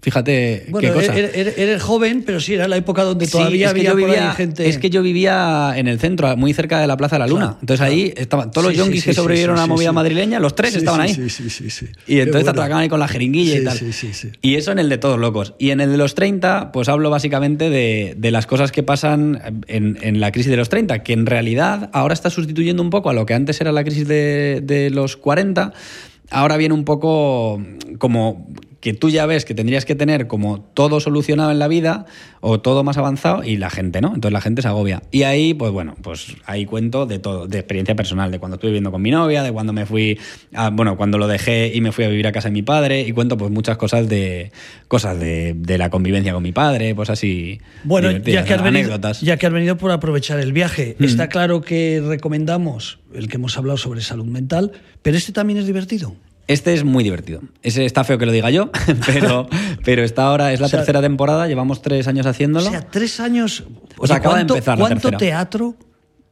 Fíjate 0.09 0.65
Bueno, 0.71 0.89
qué 0.89 0.95
cosa. 0.95 1.15
Eres, 1.15 1.59
eres- 1.59 1.83
joven, 1.83 2.23
pero 2.25 2.41
sí, 2.41 2.55
era 2.55 2.67
la 2.67 2.79
época 2.79 3.05
donde 3.05 3.27
Sí, 3.27 3.33
todavía 3.33 3.67
que 3.75 3.87
había 3.89 3.93
vivía, 3.93 4.33
gente. 4.33 4.67
Es 4.67 4.79
que 4.79 4.89
yo 4.89 5.03
vivía 5.03 5.75
en 5.77 5.87
el 5.87 5.99
centro, 6.01 6.35
muy 6.35 6.55
cerca 6.55 6.81
de 6.81 6.87
la 6.87 6.97
Plaza 6.97 7.17
de 7.17 7.21
la 7.21 7.27
Luna. 7.27 7.41
Claro, 7.45 7.59
entonces 7.61 7.81
claro. 7.81 7.93
ahí 7.93 8.15
estaban 8.17 8.51
todos 8.51 8.65
los 8.65 8.73
Sí, 8.73 8.79
sí, 8.79 8.85
yonkis 8.85 9.01
sí, 9.03 9.07
que 9.11 9.13
sí, 9.13 9.17
sobrevivieron 9.17 9.57
sí, 9.57 9.59
a 9.59 9.63
la 9.63 9.67
sí, 9.67 9.71
movida 9.71 9.91
sí. 9.91 9.95
madrileña, 9.95 10.41
los 10.41 10.55
tres 10.55 10.73
Sí, 10.73 10.79
estaban 10.79 11.07
sí, 11.09 11.21
ahí. 11.21 11.29
Sí, 11.29 11.51
sí, 11.51 11.51
sí, 11.51 11.71
sí. 11.71 11.87
Y 12.07 12.21
entonces 12.21 12.45
te 12.45 12.45
bueno. 12.45 12.51
atracaban 12.63 12.83
ahí 12.85 12.89
con 12.89 13.01
la 13.01 13.09
jeringuilla 13.09 13.53
Sí, 13.53 13.59
y 13.61 13.65
tal. 13.65 13.77
sí, 13.79 13.93
sí, 13.93 14.13
sí. 14.15 14.29
Y 14.41 14.55
eso 14.55 14.73
en 14.73 14.79
el 14.79 14.89
de 14.89 14.97
todos 14.97 15.19
locos. 15.19 15.53
Y 15.59 15.71
en 15.73 15.81
el 15.83 15.91
de 15.91 15.99
los 15.99 16.15
30, 16.15 16.73
pues 16.73 16.89
hablo 16.89 17.11
básicamente 17.11 17.69
de, 17.69 18.15
de 18.17 18.31
las 18.31 18.47
cosas 18.47 18.73
que 18.73 18.83
pasan 18.83 19.63
en, 19.67 19.99
en 20.01 20.21
la 20.21 20.33
crisis 20.33 20.51
de 20.51 20.57
los 20.57 20.71
30, 20.71 21.03
que 21.03 21.13
en 21.13 21.27
realidad 21.27 21.91
ahora 21.93 22.15
está 22.15 22.31
sustituyendo 22.31 22.83
un 22.83 22.89
poco 22.89 23.11
a 23.11 23.13
lo 23.13 23.27
que 23.27 23.35
antes 23.35 23.61
era 23.61 23.73
la 23.73 23.85
crisis 23.85 24.09
de, 24.09 24.63
de 24.65 24.89
los 24.89 25.19
40. 25.19 25.73
Ahora 26.31 26.57
viene 26.57 26.75
un 26.75 26.85
poco 26.85 27.63
como 27.99 28.49
que 28.81 28.95
tú 28.95 29.11
ya 29.11 29.27
ves 29.27 29.45
que 29.45 29.55
tendrías 29.55 29.85
que 29.85 29.97
tener 29.97 30.29
como 30.29 30.61
todo 30.61 31.01
solucionado 31.01 31.51
en 31.51 31.59
la 31.59 31.67
vida 31.67 32.07
o 32.41 32.61
todo 32.61 32.85
más 32.85 32.97
avanzado 32.97 33.43
y 33.43 33.57
la 33.57 33.71
gente 33.71 34.01
no. 34.01 34.09
Entonces 34.15 34.33
la 34.33 34.41
gente 34.41 34.63
se 34.63 34.69
agobia. 34.69 35.03
Y 35.11 35.25
ahí, 35.25 35.53
pues 35.53 35.73
bueno, 35.73 35.97
pues 36.01 36.37
ahí 36.47 36.65
cuento 36.65 37.05
de 37.05 37.19
todo, 37.19 37.49
de 37.49 37.59
experiencia 37.59 37.97
personal, 37.97 38.31
de 38.31 38.39
cuando 38.39 38.55
estuve 38.55 38.71
viviendo 38.71 38.93
con 38.93 39.03
mi 39.03 39.11
novia, 39.11 39.43
de 39.43 39.51
cuando 39.51 39.73
me 39.73 39.85
fui, 39.85 40.19
a- 40.55 40.71
bueno, 40.71 40.97
cuando 40.97 41.19
lo 41.19 41.27
dejé 41.27 41.73
y 41.75 41.81
me 41.81 41.91
fui 41.91 42.05
a 42.05 42.09
vivir 42.09 42.29
a 42.29 42.33
casa 42.33 42.49
de 42.49 42.53
mi 42.53 42.63
padre 42.63 43.01
y 43.03 43.11
cuento 43.13 43.37
pues 43.37 43.51
muchas 43.51 43.77
cosas 43.79 44.09
de 44.09 44.53
cosas 44.87 45.19
de, 45.19 45.55
de 45.55 45.77
la 45.77 45.91
convivencia 45.91 46.33
con 46.33 46.45
mi 46.45 46.53
padre, 46.53 46.95
pues 46.95 47.11
así. 47.11 47.61
Bueno, 47.83 48.13
ya 48.13 48.45
que, 48.45 48.55
has 48.55 48.63
venido, 48.63 48.97
ya 49.23 49.37
que 49.37 49.47
has 49.47 49.53
venido 49.53 49.77
por 49.77 49.91
aprovechar 49.91 50.39
el 50.39 50.53
viaje, 50.53 50.95
Mm. 51.01 51.05
está 51.05 51.29
claro 51.29 51.63
que 51.63 52.01
recomendamos 52.07 53.01
el 53.13 53.27
que 53.29 53.37
hemos 53.39 53.57
hablado 53.59 53.77
sobre 53.77 54.03
salud 54.03 54.27
mental, 54.27 54.71
pero 55.03 55.17
este 55.17 55.33
también 55.33 55.59
es 55.59 55.67
divertido. 55.67 56.15
Este 56.49 56.75
es 56.75 56.83
muy 56.83 57.05
divertido. 57.05 57.41
Ese 57.63 57.85
está 57.85 58.03
feo 58.05 58.19
que 58.19 58.27
lo 58.27 58.33
diga 58.33 58.51
yo, 58.51 58.71
pero, 59.07 59.49
pero 59.85 60.03
está 60.03 60.25
ahora, 60.25 60.53
es 60.53 60.61
la 60.61 60.67
O 60.67 60.69
sea, 60.69 60.81
tercera 60.81 61.01
temporada, 61.01 61.47
llevamos 61.47 61.81
tres 61.83 62.09
años 62.09 62.27
haciéndolo. 62.27 62.67
O 62.67 62.71
sea, 62.71 62.83
tres 62.89 63.21
años. 63.21 63.65
O 63.99 64.07
sea, 64.07 64.17
acaba 64.17 64.35
de 64.37 64.41
¿cuánto- 64.41 64.55
empezar 64.55 64.79
la 64.79 64.83
¿Cuánto 64.87 65.11
tercera. 65.11 65.19
teatro 65.19 65.77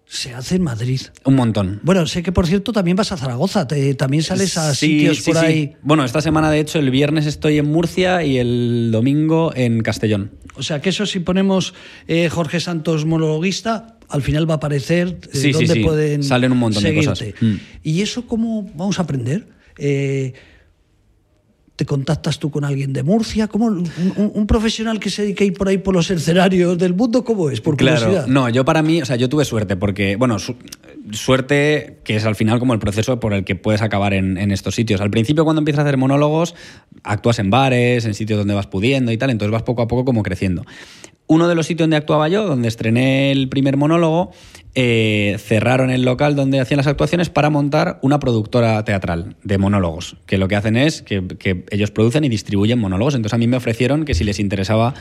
se 0.07 0.33
hace 0.35 0.57
en 0.57 0.63
Madrid? 0.63 1.01
Un 1.25 1.35
montón. 1.35 1.81
Bueno, 1.83 2.07
sé 2.07 2.23
que 2.23 2.33
por 2.33 2.47
cierto 2.47 2.73
también 2.73 2.97
vas 2.97 3.13
a 3.13 3.17
Zaragoza, 3.17 3.67
te- 3.69 3.95
también 3.95 4.23
sales 4.23 4.57
a 4.57 4.75
Sí, 4.75 4.87
sitios 5.01 5.19
sí, 5.19 5.31
por 5.33 5.41
sí. 5.41 5.47
ahí. 5.47 5.77
Bueno, 5.83 6.05
esta 6.05 6.21
semana, 6.23 6.51
de 6.51 6.61
hecho, 6.61 6.79
el 6.79 6.91
viernes 6.91 7.27
estoy 7.27 7.59
en 7.59 7.71
Murcia 7.71 8.23
y 8.25 8.39
el 8.39 8.89
domingo 8.93 9.53
en 9.55 9.81
Castellón. 9.83 10.31
O 10.55 10.63
sea, 10.63 10.81
que 10.81 10.89
eso 10.89 11.05
si 11.05 11.21
ponemos 11.21 11.75
eh, 12.09 12.31
Jorge 12.31 12.61
Santos 12.61 13.05
monologuista, 13.05 13.99
al 14.09 14.23
final 14.23 14.49
va 14.49 14.55
a 14.55 14.57
aparecer 14.57 15.19
eh, 15.35 15.53
dónde 15.53 15.75
sí. 15.75 15.81
pueden 15.81 16.23
Salen 16.23 16.53
un 16.53 16.59
montón 16.59 16.83
de 16.83 16.95
cosas. 16.95 17.23
Mm. 17.41 17.55
¿Y 17.83 18.01
eso 18.01 18.27
cómo 18.27 18.63
vamos 18.75 18.99
a 18.99 19.03
aprender? 19.03 19.55
Eh, 19.79 20.33
¿Te 21.77 21.85
contactas 21.85 22.39
tú 22.39 22.51
con 22.51 22.65
alguien 22.65 22.95
de 22.95 23.03
Murcia? 23.03 23.49
¿Cómo 23.49 23.67
un, 23.67 23.81
un- 24.17 24.33
un 24.35 24.47
profesional 24.47 24.99
que 24.99 25.11
se 25.11 25.21
dedique 25.23 25.45
a 25.45 25.47
ir 25.49 25.53
por 25.53 25.69
ahí 25.69 25.77
por 25.77 25.93
los 25.95 26.11
escenarios 26.11 26.79
del 26.79 26.95
mundo, 26.95 27.23
cómo 27.23 27.51
es? 27.51 27.61
Por 27.61 27.77
Claro, 27.77 28.01
curiosidad. 28.01 28.27
no, 28.29 28.49
yo 28.49 28.65
para 28.65 28.81
mí, 28.81 29.03
o 29.03 29.05
sea, 29.05 29.17
yo 29.17 29.29
tuve 29.29 29.45
suerte 29.45 29.77
porque, 29.77 30.17
bueno, 30.17 30.39
su- 30.39 30.57
suerte 31.13 31.99
que 32.03 32.17
es 32.17 32.25
al 32.25 32.35
final 32.35 32.59
como 32.59 32.73
el 32.73 32.79
proceso 32.79 33.21
por 33.21 33.35
el 33.35 33.45
que 33.45 33.57
puedes 33.57 33.83
acabar 33.83 34.15
en, 34.15 34.39
en 34.39 34.53
estos 34.53 34.75
sitios. 34.75 35.03
Al 35.03 35.11
principio 35.11 35.45
cuando 35.45 35.61
empiezas 35.61 35.81
a 35.81 35.83
hacer 35.83 35.99
monólogos, 35.99 36.55
actúas 37.03 37.39
en 37.41 37.51
bares, 37.51 38.07
en 38.07 38.15
sitios 38.15 38.39
donde 38.39 38.55
vas 38.55 38.67
pudiendo 38.67 39.13
y 39.13 39.19
tal, 39.19 39.29
entonces 39.29 39.53
vas 39.53 39.63
poco 39.63 39.83
a 39.83 39.87
poco 39.87 40.07
como 40.07 40.23
creciendo. 40.23 40.65
Uno 41.27 41.47
de 41.47 41.55
los 41.57 41.67
sitios 41.67 41.85
donde 41.85 41.97
actuaba 41.97 42.29
yo, 42.29 42.47
donde 42.47 42.69
estrené 42.69 43.33
el 43.33 43.51
primer 43.51 43.77
monólogo, 43.77 44.31
eh, 44.79 45.39
cerraron 45.39 45.89
el 45.89 46.03
local 46.05 46.37
donde 46.37 46.61
hacían 46.61 46.77
las 46.77 46.87
actuaciones 46.87 47.31
para 47.31 47.49
montar 47.49 47.99
una 48.03 48.21
productora 48.21 48.85
teatral 48.85 49.35
de 49.43 49.57
monólogos, 49.57 50.19
que 50.27 50.37
lo 50.37 50.49
que 50.49 50.57
hacen 50.57 50.77
es 50.77 51.01
que, 51.01 51.27
que 51.27 51.65
ellos 51.71 51.91
producen 51.91 52.25
y 52.25 52.29
distribuyen 52.29 52.79
monólogos. 52.79 53.15
Entonces 53.15 53.33
a 53.33 53.39
mí 53.39 53.47
me 53.47 53.57
ofrecieron 53.57 54.05
que 54.05 54.13
si 54.13 54.23
les 54.23 54.39
interesaba, 54.39 54.93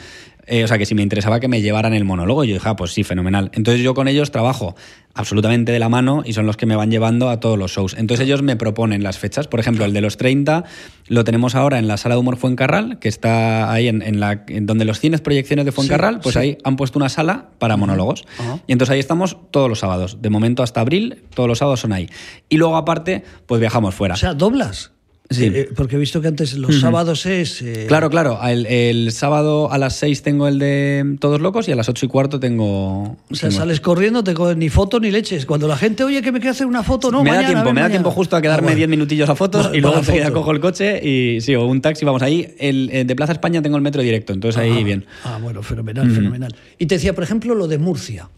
eh, 0.47 0.63
o 0.63 0.67
sea, 0.67 0.77
que 0.77 0.85
si 0.85 0.95
me 0.95 1.01
interesaba 1.01 1.39
que 1.39 1.47
me 1.47 1.61
llevaran 1.61 1.93
el 1.93 2.05
monólogo, 2.05 2.43
yo 2.43 2.53
dije, 2.53 2.69
ah, 2.69 2.75
pues 2.75 2.91
sí, 2.91 3.03
fenomenal. 3.03 3.49
Entonces 3.53 3.83
yo 3.83 3.93
con 3.93 4.07
ellos 4.07 4.31
trabajo 4.31 4.75
absolutamente 5.15 5.71
de 5.71 5.79
la 5.79 5.89
mano 5.89 6.23
y 6.25 6.33
son 6.33 6.45
los 6.45 6.57
que 6.57 6.65
me 6.65 6.75
van 6.75 6.91
llevando 6.91 7.29
a 7.29 7.39
todos 7.39 7.57
los 7.57 7.71
shows. 7.71 7.95
Entonces 7.97 8.25
ellos 8.25 8.41
me 8.41 8.55
proponen 8.55 9.01
las 9.01 9.17
fechas. 9.17 9.47
Por 9.47 9.59
ejemplo, 9.59 9.85
el 9.85 9.93
de 9.93 10.01
los 10.01 10.17
30 10.17 10.65
lo 11.07 11.23
tenemos 11.23 11.55
ahora 11.55 11.79
en 11.79 11.87
la 11.87 11.97
Sala 11.97 12.15
de 12.15 12.19
Humor 12.19 12.37
Fuencarral, 12.37 12.99
que 12.99 13.07
está 13.07 13.71
ahí 13.71 13.87
en, 13.87 14.01
en 14.01 14.19
la, 14.19 14.43
en 14.47 14.65
donde 14.65 14.85
los 14.85 14.99
cines 14.99 15.21
proyecciones 15.21 15.65
de 15.65 15.71
Fuencarral, 15.71 16.19
pues 16.19 16.33
sí. 16.33 16.39
ahí 16.39 16.57
han 16.63 16.75
puesto 16.75 16.99
una 16.99 17.09
sala 17.09 17.49
para 17.57 17.77
monólogos. 17.77 18.25
Y 18.67 18.73
entonces 18.73 18.93
ahí 18.93 18.99
estamos 18.99 19.37
todos 19.51 19.69
los 19.69 19.79
sábados. 19.79 20.21
De 20.21 20.29
momento 20.29 20.63
hasta 20.63 20.81
abril, 20.81 21.23
todos 21.33 21.47
los 21.47 21.59
sábados 21.59 21.79
son 21.79 21.93
ahí. 21.93 22.09
Y 22.49 22.57
luego 22.57 22.75
aparte, 22.75 23.23
pues 23.45 23.59
viajamos 23.61 23.95
fuera. 23.95 24.15
O 24.15 24.17
sea, 24.17 24.33
doblas. 24.33 24.94
Sí. 25.27 25.45
Eh, 25.45 25.69
porque 25.75 25.95
he 25.95 25.99
visto 25.99 26.21
que 26.21 26.27
antes 26.27 26.53
los 26.55 26.79
sábados 26.79 27.25
es. 27.25 27.61
eh, 27.63 27.85
Claro, 27.87 28.11
claro. 28.11 28.39
El, 28.43 28.67
el 28.67 29.11
sábado 29.11 29.71
a 29.71 29.79
las 29.79 29.95
6 29.95 30.21
tengo 30.21 30.47
el 30.47 30.59
de 30.59 31.15
Todos 31.19 31.41
Locos 31.41 31.67
y 31.67 31.71
a 31.71 31.75
las 31.75 31.89
8 31.89 32.05
y 32.05 32.09
cuarto 32.09 32.39
tengo... 32.39 33.17
O 33.31 33.35
sea, 33.35 33.49
tengo- 33.49 33.59
sales 33.61 33.81
corriendo, 33.81 34.23
te 34.23 34.35
ni 34.55 34.69
foto 34.69 34.99
ni 34.99 35.09
leches. 35.09 35.47
Cuando 35.47 35.67
la 35.67 35.77
gente, 35.77 36.03
oye, 36.03 36.21
que 36.21 36.31
me 36.31 36.39
quiere 36.39 36.51
hacer 36.51 36.67
una 36.67 36.83
foto, 36.83 37.09
no, 37.11 37.23
me 37.23 37.31
da 37.31 37.43
tiempo, 37.45 37.73
me 37.73 37.81
da 37.81 37.89
tiempo 37.89 38.11
justo 38.11 38.35
a 38.35 38.39
Ah, 38.39 38.41
quedarme 38.43 38.65
bueno. 38.67 38.77
10 38.77 38.89
minutillos 38.89 39.27
a 39.27 39.35
fotos 39.35 39.71
y 39.73 39.81
luego 39.81 39.97
enseguida 39.97 40.31
cojo 40.31 40.51
el 40.51 40.59
coche 40.59 41.01
y 41.03 41.41
sí, 41.41 41.55
o 41.55 41.65
un 41.65 41.81
taxi, 41.81 42.05
vamos 42.05 42.21
ahí. 42.21 42.53
El, 42.59 42.89
el 42.93 43.07
de 43.07 43.15
Plaza 43.15 43.31
España 43.33 43.61
tengo 43.63 43.77
el 43.77 43.81
metro 43.83 44.03
directo, 44.03 44.31
entonces 44.31 44.61
ahí 44.61 44.77
Ah, 44.79 44.83
bien. 44.83 45.05
Ah, 45.23 45.39
bueno, 45.41 45.63
fenomenal, 45.63 46.09
fenomenal. 46.11 46.55
Y 46.77 46.85
te 46.85 46.95
decía, 46.95 47.15
por 47.15 47.23
ejemplo, 47.23 47.55
lo 47.55 47.67
de 47.67 47.79
Murcia. 47.79 48.29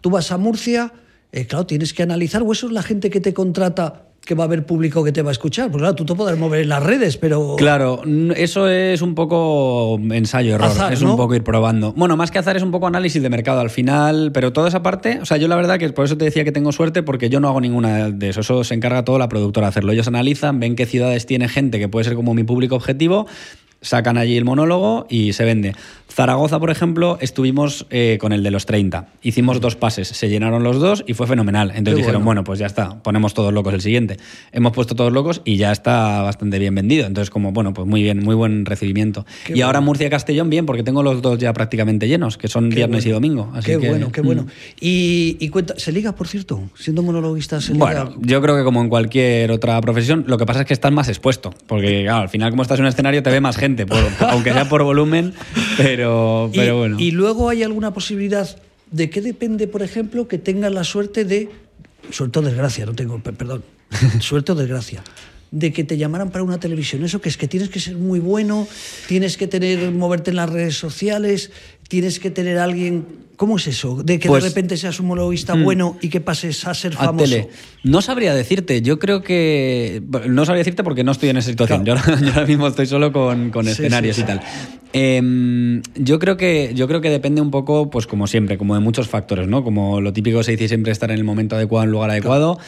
Tú 0.00 0.10
vas 0.10 0.32
a 0.32 0.38
Murcia, 0.38 0.92
eh, 1.30 1.46
claro, 1.46 1.66
tienes 1.66 1.94
que 1.94 2.02
analizar, 2.02 2.42
o 2.42 2.50
eso 2.50 2.66
es 2.66 2.72
la 2.72 2.82
gente 2.82 3.10
que 3.10 3.20
te 3.20 3.32
contrata 3.32 4.08
que 4.24 4.34
va 4.34 4.44
a 4.44 4.46
haber 4.46 4.64
público 4.64 5.02
que 5.02 5.12
te 5.12 5.22
va 5.22 5.30
a 5.30 5.32
escuchar. 5.32 5.70
Pues 5.70 5.80
claro, 5.80 5.94
tú 5.94 6.04
te 6.04 6.14
podrás 6.14 6.38
mover 6.38 6.60
en 6.60 6.68
las 6.68 6.82
redes, 6.82 7.16
pero. 7.16 7.56
Claro, 7.56 8.02
eso 8.36 8.68
es 8.68 9.02
un 9.02 9.14
poco 9.14 9.98
ensayo-error, 9.98 10.70
es 10.92 11.02
¿no? 11.02 11.12
un 11.12 11.16
poco 11.16 11.34
ir 11.34 11.42
probando. 11.42 11.92
Bueno, 11.94 12.16
más 12.16 12.30
que 12.30 12.38
azar 12.38 12.56
es 12.56 12.62
un 12.62 12.70
poco 12.70 12.86
análisis 12.86 13.22
de 13.22 13.28
mercado 13.28 13.60
al 13.60 13.70
final, 13.70 14.30
pero 14.32 14.52
toda 14.52 14.68
esa 14.68 14.82
parte, 14.82 15.18
o 15.20 15.26
sea, 15.26 15.36
yo 15.36 15.48
la 15.48 15.56
verdad 15.56 15.78
que 15.78 15.88
por 15.90 16.04
eso 16.04 16.16
te 16.16 16.24
decía 16.24 16.44
que 16.44 16.52
tengo 16.52 16.72
suerte, 16.72 17.02
porque 17.02 17.28
yo 17.30 17.40
no 17.40 17.48
hago 17.48 17.60
ninguna 17.60 18.10
de 18.10 18.28
eso, 18.28 18.40
eso 18.40 18.64
se 18.64 18.74
encarga 18.74 19.04
todo 19.04 19.18
la 19.18 19.28
productora 19.28 19.66
de 19.66 19.70
hacerlo. 19.70 19.92
Ellos 19.92 20.08
analizan, 20.08 20.60
ven 20.60 20.76
qué 20.76 20.86
ciudades 20.86 21.26
tiene 21.26 21.48
gente 21.48 21.78
que 21.78 21.88
puede 21.88 22.04
ser 22.04 22.14
como 22.14 22.34
mi 22.34 22.44
público 22.44 22.76
objetivo, 22.76 23.26
sacan 23.82 24.16
allí 24.16 24.36
el 24.36 24.44
monólogo 24.44 25.06
y 25.10 25.32
se 25.34 25.44
vende. 25.44 25.74
Zaragoza, 26.12 26.60
por 26.60 26.70
ejemplo, 26.70 27.16
estuvimos 27.20 27.86
eh, 27.90 28.18
con 28.20 28.32
el 28.32 28.42
de 28.42 28.50
los 28.50 28.66
30. 28.66 29.08
Hicimos 29.22 29.60
dos 29.60 29.76
pases, 29.76 30.08
se 30.08 30.28
llenaron 30.28 30.62
los 30.62 30.78
dos 30.78 31.04
y 31.06 31.14
fue 31.14 31.26
fenomenal. 31.26 31.70
Entonces 31.70 31.94
Qué 31.94 31.96
dijeron, 32.00 32.24
bueno. 32.24 32.42
bueno, 32.42 32.44
pues 32.44 32.58
ya 32.58 32.66
está, 32.66 33.02
ponemos 33.02 33.32
todos 33.34 33.52
locos 33.52 33.72
el 33.72 33.80
siguiente. 33.80 34.18
Hemos 34.52 34.72
puesto 34.72 34.94
todos 34.94 35.12
locos 35.12 35.40
y 35.44 35.56
ya 35.56 35.72
está 35.72 36.22
bastante 36.22 36.58
bien 36.58 36.74
vendido. 36.74 37.06
Entonces, 37.06 37.30
como, 37.30 37.52
bueno, 37.52 37.72
pues 37.72 37.88
muy 37.88 38.02
bien, 38.02 38.22
muy 38.22 38.34
buen 38.34 38.66
recibimiento. 38.66 39.24
Qué 39.46 39.56
y 39.56 39.62
ahora 39.62 39.78
bueno. 39.78 39.86
Murcia 39.86 40.06
y 40.06 40.10
Castellón, 40.10 40.50
bien, 40.50 40.66
porque 40.66 40.82
tengo 40.82 41.02
los 41.02 41.22
dos 41.22 41.38
ya 41.38 41.52
prácticamente 41.54 42.08
llenos, 42.08 42.36
que 42.36 42.48
son 42.48 42.68
Qué 42.68 42.76
viernes 42.76 43.06
y 43.06 43.10
domingo. 43.10 43.50
Así 43.54 43.72
qué 43.72 43.78
que, 43.78 43.88
bueno, 43.88 44.12
qué 44.12 44.22
mm. 44.22 44.26
bueno. 44.26 44.46
Y, 44.80 45.38
y 45.40 45.48
cuenta, 45.48 45.74
¿se 45.78 45.92
liga, 45.92 46.14
por 46.14 46.28
cierto? 46.28 46.62
Siendo 46.74 47.02
monologuista, 47.02 47.60
¿se 47.60 47.72
liga? 47.72 47.86
Bueno, 47.86 48.14
yo 48.20 48.42
creo 48.42 48.56
que 48.56 48.64
como 48.64 48.82
en 48.82 48.90
cualquier 48.90 49.50
otra 49.50 49.80
profesión, 49.80 50.24
lo 50.26 50.36
que 50.36 50.44
pasa 50.44 50.60
es 50.60 50.66
que 50.66 50.74
estás 50.74 50.92
más 50.92 51.08
expuesto, 51.08 51.54
porque 51.66 52.02
claro, 52.04 52.22
al 52.22 52.28
final 52.28 52.50
como 52.50 52.62
estás 52.62 52.78
en 52.78 52.84
un 52.84 52.88
escenario 52.88 53.22
te 53.22 53.30
ve 53.30 53.40
más 53.40 53.56
gente, 53.56 53.71
por- 53.86 53.98
aunque 54.20 54.52
sea 54.52 54.68
por 54.68 54.82
volumen, 54.82 55.32
pero, 55.76 56.50
Y- 56.52 56.70
bueno. 56.70 56.96
Y 57.00 57.10
luego 57.12 57.48
hay 57.48 57.62
alguna 57.62 57.92
posibilidad 57.92 58.48
de 58.90 59.10
qué 59.10 59.20
depende, 59.20 59.66
por 59.68 59.82
ejemplo, 59.82 60.28
que 60.28 60.38
tengas 60.38 60.72
la 60.72 60.84
suerte 60.84 61.24
de. 61.24 61.50
Suerte 62.10 62.38
o 62.40 62.42
desgracia, 62.42 62.84
no 62.86 62.94
tengo. 62.94 63.18
per- 63.20 63.34
Perdón. 63.34 63.62
suerte 64.20 64.52
o 64.52 64.54
desgracia. 64.54 65.02
De 65.52 65.70
que 65.72 65.84
te 65.84 65.96
llamaran 65.98 66.30
para 66.30 66.42
una 66.44 66.58
televisión. 66.58 67.04
Eso 67.04 67.20
que 67.20 67.28
es 67.28 67.36
que 67.36 67.46
tienes 67.46 67.68
que 67.68 67.78
ser 67.78 67.96
muy 67.96 68.18
bueno, 68.20 68.66
tienes 69.06 69.36
que 69.36 69.46
tener, 69.46 69.92
moverte 69.92 70.30
en 70.30 70.36
las 70.36 70.48
redes 70.50 70.76
sociales, 70.78 71.50
tienes 71.88 72.18
que 72.18 72.30
tener 72.30 72.56
a 72.58 72.64
alguien. 72.64 73.04
¿Cómo 73.36 73.56
es 73.58 73.66
eso? 73.66 74.02
De 74.02 74.18
que 74.18 74.28
Pues- 74.28 74.42
de 74.44 74.48
repente 74.48 74.76
seas 74.78 74.98
un 75.00 75.06
monologuista 75.06 75.54
Mm. 75.54 75.62
bueno 75.64 75.98
y 76.00 76.08
que 76.08 76.20
pases 76.20 76.66
a 76.66 76.72
ser 76.74 76.94
a 76.94 77.04
famoso. 77.06 77.24
tele. 77.24 77.48
No 77.84 78.00
sabría 78.00 78.34
decirte, 78.34 78.80
yo 78.82 78.98
creo 78.98 79.22
que. 79.22 80.02
No 80.26 80.46
sabría 80.46 80.60
decirte 80.60 80.82
porque 80.84 81.04
no 81.04 81.12
estoy 81.12 81.28
en 81.28 81.36
esa 81.36 81.50
situación. 81.50 81.84
Yo, 81.84 81.92
ahora, 81.94 82.04
yo 82.20 82.28
ahora 82.32 82.46
mismo 82.46 82.66
estoy 82.68 82.86
solo 82.86 83.12
con, 83.12 83.50
con 83.50 83.66
Sí, 83.66 83.72
escenarios 83.72 84.16
sí, 84.16 84.22
y 84.22 84.24
tal. 84.24 84.40
Em, 84.94 85.82
yo, 85.96 86.18
creo 86.18 86.36
que, 86.36 86.72
yo 86.74 86.86
creo 86.86 87.00
que 87.00 87.10
depende 87.10 87.40
un 87.40 87.50
poco, 87.50 87.90
pues 87.90 88.06
como 88.06 88.26
siempre, 88.26 88.58
como 88.58 88.74
de 88.74 88.80
muchos 88.80 89.08
factores, 89.08 89.48
¿no? 89.48 89.64
Como 89.64 90.00
lo 90.00 90.12
típico 90.12 90.42
se 90.42 90.52
dice 90.52 90.68
siempre 90.68 90.92
estar 90.92 91.10
en 91.10 91.18
el 91.18 91.24
momento 91.24 91.56
adecuado, 91.56 91.84
en 91.84 91.88
el 91.88 91.92
lugar 91.92 92.10
adecuado. 92.10 92.58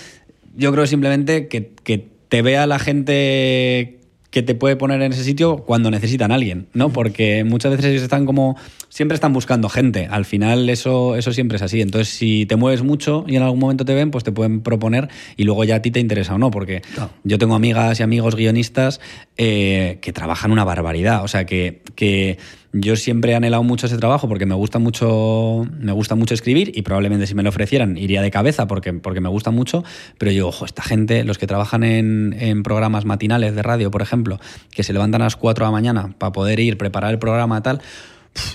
Yo 0.57 0.73
creo 0.73 0.87
simplemente 0.87 1.49
que, 1.49 1.73
que 1.83 2.09
te 2.29 2.43
vea 2.43 2.67
la 2.67 2.79
gente 2.79 4.01
que 4.35 4.43
te 4.43 4.57
puede 4.57 4.75
poner 4.75 5.01
en 5.01 5.13
ese 5.13 5.23
sitio 5.23 5.59
cuando 5.59 5.93
necesitan 5.93 6.33
a 6.33 6.35
alguien, 6.35 6.67
¿no? 6.73 6.91
Porque 6.91 7.45
muchas 7.45 7.71
veces 7.71 7.87
ellos 7.87 8.03
están 8.03 8.27
como 8.27 8.57
siempre 8.89 9.15
están 9.15 9.33
buscando 9.33 9.69
gente. 9.69 10.09
Al 10.11 10.25
final 10.25 10.69
eso 10.69 11.15
eso 11.15 11.33
siempre 11.33 11.55
es 11.55 11.63
así. 11.63 11.81
Entonces, 11.81 12.09
si 12.09 12.45
te 12.45 12.57
mueves 12.57 12.83
mucho 12.83 13.25
y 13.29 13.37
en 13.37 13.45
algún 13.45 13.61
momento 13.61 13.85
te 13.85 13.95
ven, 13.95 14.11
pues 14.11 14.25
te 14.25 14.33
pueden 14.33 14.61
proponer 14.61 15.09
y 15.37 15.45
luego 15.45 15.63
ya 15.63 15.77
a 15.77 15.83
ti 15.83 15.93
te 15.93 16.01
interesa 16.01 16.35
o 16.35 16.39
no, 16.39 16.51
porque 16.51 16.83
yo 17.23 17.39
tengo 17.39 17.55
amigas 17.55 18.01
y 18.01 18.03
amigos 18.03 18.35
guionistas 18.35 19.01
eh, 19.37 19.99
que 20.01 20.13
trabajan 20.13 20.51
una 20.51 20.65
barbaridad, 20.65 21.23
o 21.23 21.29
sea, 21.29 21.47
que, 21.47 21.83
que 21.95 22.39
yo 22.77 22.97
siempre 22.97 23.31
he 23.33 23.35
anhelado 23.37 23.63
mucho 23.63 23.87
ese 23.87 23.97
trabajo 23.99 24.29
porque 24.29 24.47
me 24.47 24.55
gusta 24.57 24.79
mucho 24.81 25.65
me 25.79 25.93
gusta 25.93 26.17
mucho 26.17 26.35
escribir 26.35 26.73
y 26.75 26.83
probablemente 26.83 27.27
si 27.29 27.35
me 27.37 27.43
lo 27.45 27.49
ofrecieran 27.51 27.97
iría 27.97 28.21
de 28.21 28.31
cabeza 28.33 28.67
porque, 28.67 28.93
porque 28.93 29.21
me 29.21 29.29
gusta 29.29 29.51
mucho, 29.53 29.85
pero 30.19 30.33
yo, 30.33 30.49
ojo, 30.49 30.65
esta 30.65 30.83
gente, 30.83 31.23
los 31.25 31.39
que 31.39 31.47
trabajan 31.47 31.85
en, 31.85 32.35
en 32.39 32.63
programas 32.65 33.05
matinales 33.05 33.55
de 33.55 33.63
radio, 33.63 33.91
por 33.93 34.03
ejemplo, 34.03 34.41
que 34.73 34.83
se 34.83 34.93
levantan 34.93 35.23
a 35.23 35.27
las 35.27 35.37
4 35.37 35.65
de 35.65 35.69
la 35.69 35.73
mañana 35.73 36.15
para 36.19 36.33
poder 36.33 36.59
ir, 36.59 36.77
preparar 36.77 37.13
el 37.13 37.19
programa 37.21 37.63
tal, 37.63 37.81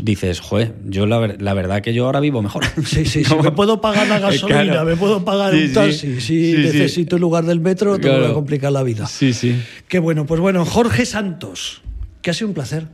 dices, 0.03 0.41
joder, 0.41 0.75
yo 0.85 1.05
la, 1.05 1.19
ver- 1.19 1.41
la 1.41 1.53
verdad 1.53 1.81
que 1.81 1.93
yo 1.93 2.05
ahora 2.05 2.19
vivo 2.19 2.41
mejor. 2.41 2.63
Sí, 2.85 3.05
sí, 3.05 3.23
sí. 3.23 3.35
Me 3.43 3.51
puedo 3.51 3.79
pagar 3.79 4.07
la 4.07 4.19
gasolina, 4.27 4.63
Claro. 4.63 4.85
me 4.85 4.97
puedo 4.97 5.23
pagar 5.23 5.53
Sí, 5.53 5.63
un 5.67 5.73
taxi. 5.73 6.19
Si 6.19 6.21
Sí, 6.21 6.53
necesito 6.57 7.15
el 7.15 7.21
lugar 7.21 7.45
del 7.45 7.61
metro, 7.61 7.95
te 7.95 8.01
Claro. 8.01 8.19
voy 8.23 8.31
a 8.31 8.33
complicar 8.33 8.71
la 8.73 8.83
vida. 8.83 9.07
Sí, 9.07 9.31
sí. 9.31 9.61
Qué 9.87 9.99
bueno, 9.99 10.25
pues 10.25 10.41
bueno, 10.41 10.65
Jorge 10.65 11.05
Santos, 11.05 11.81
que 12.21 12.31
ha 12.31 12.33
sido 12.33 12.49
un 12.49 12.53
placer. 12.53 12.87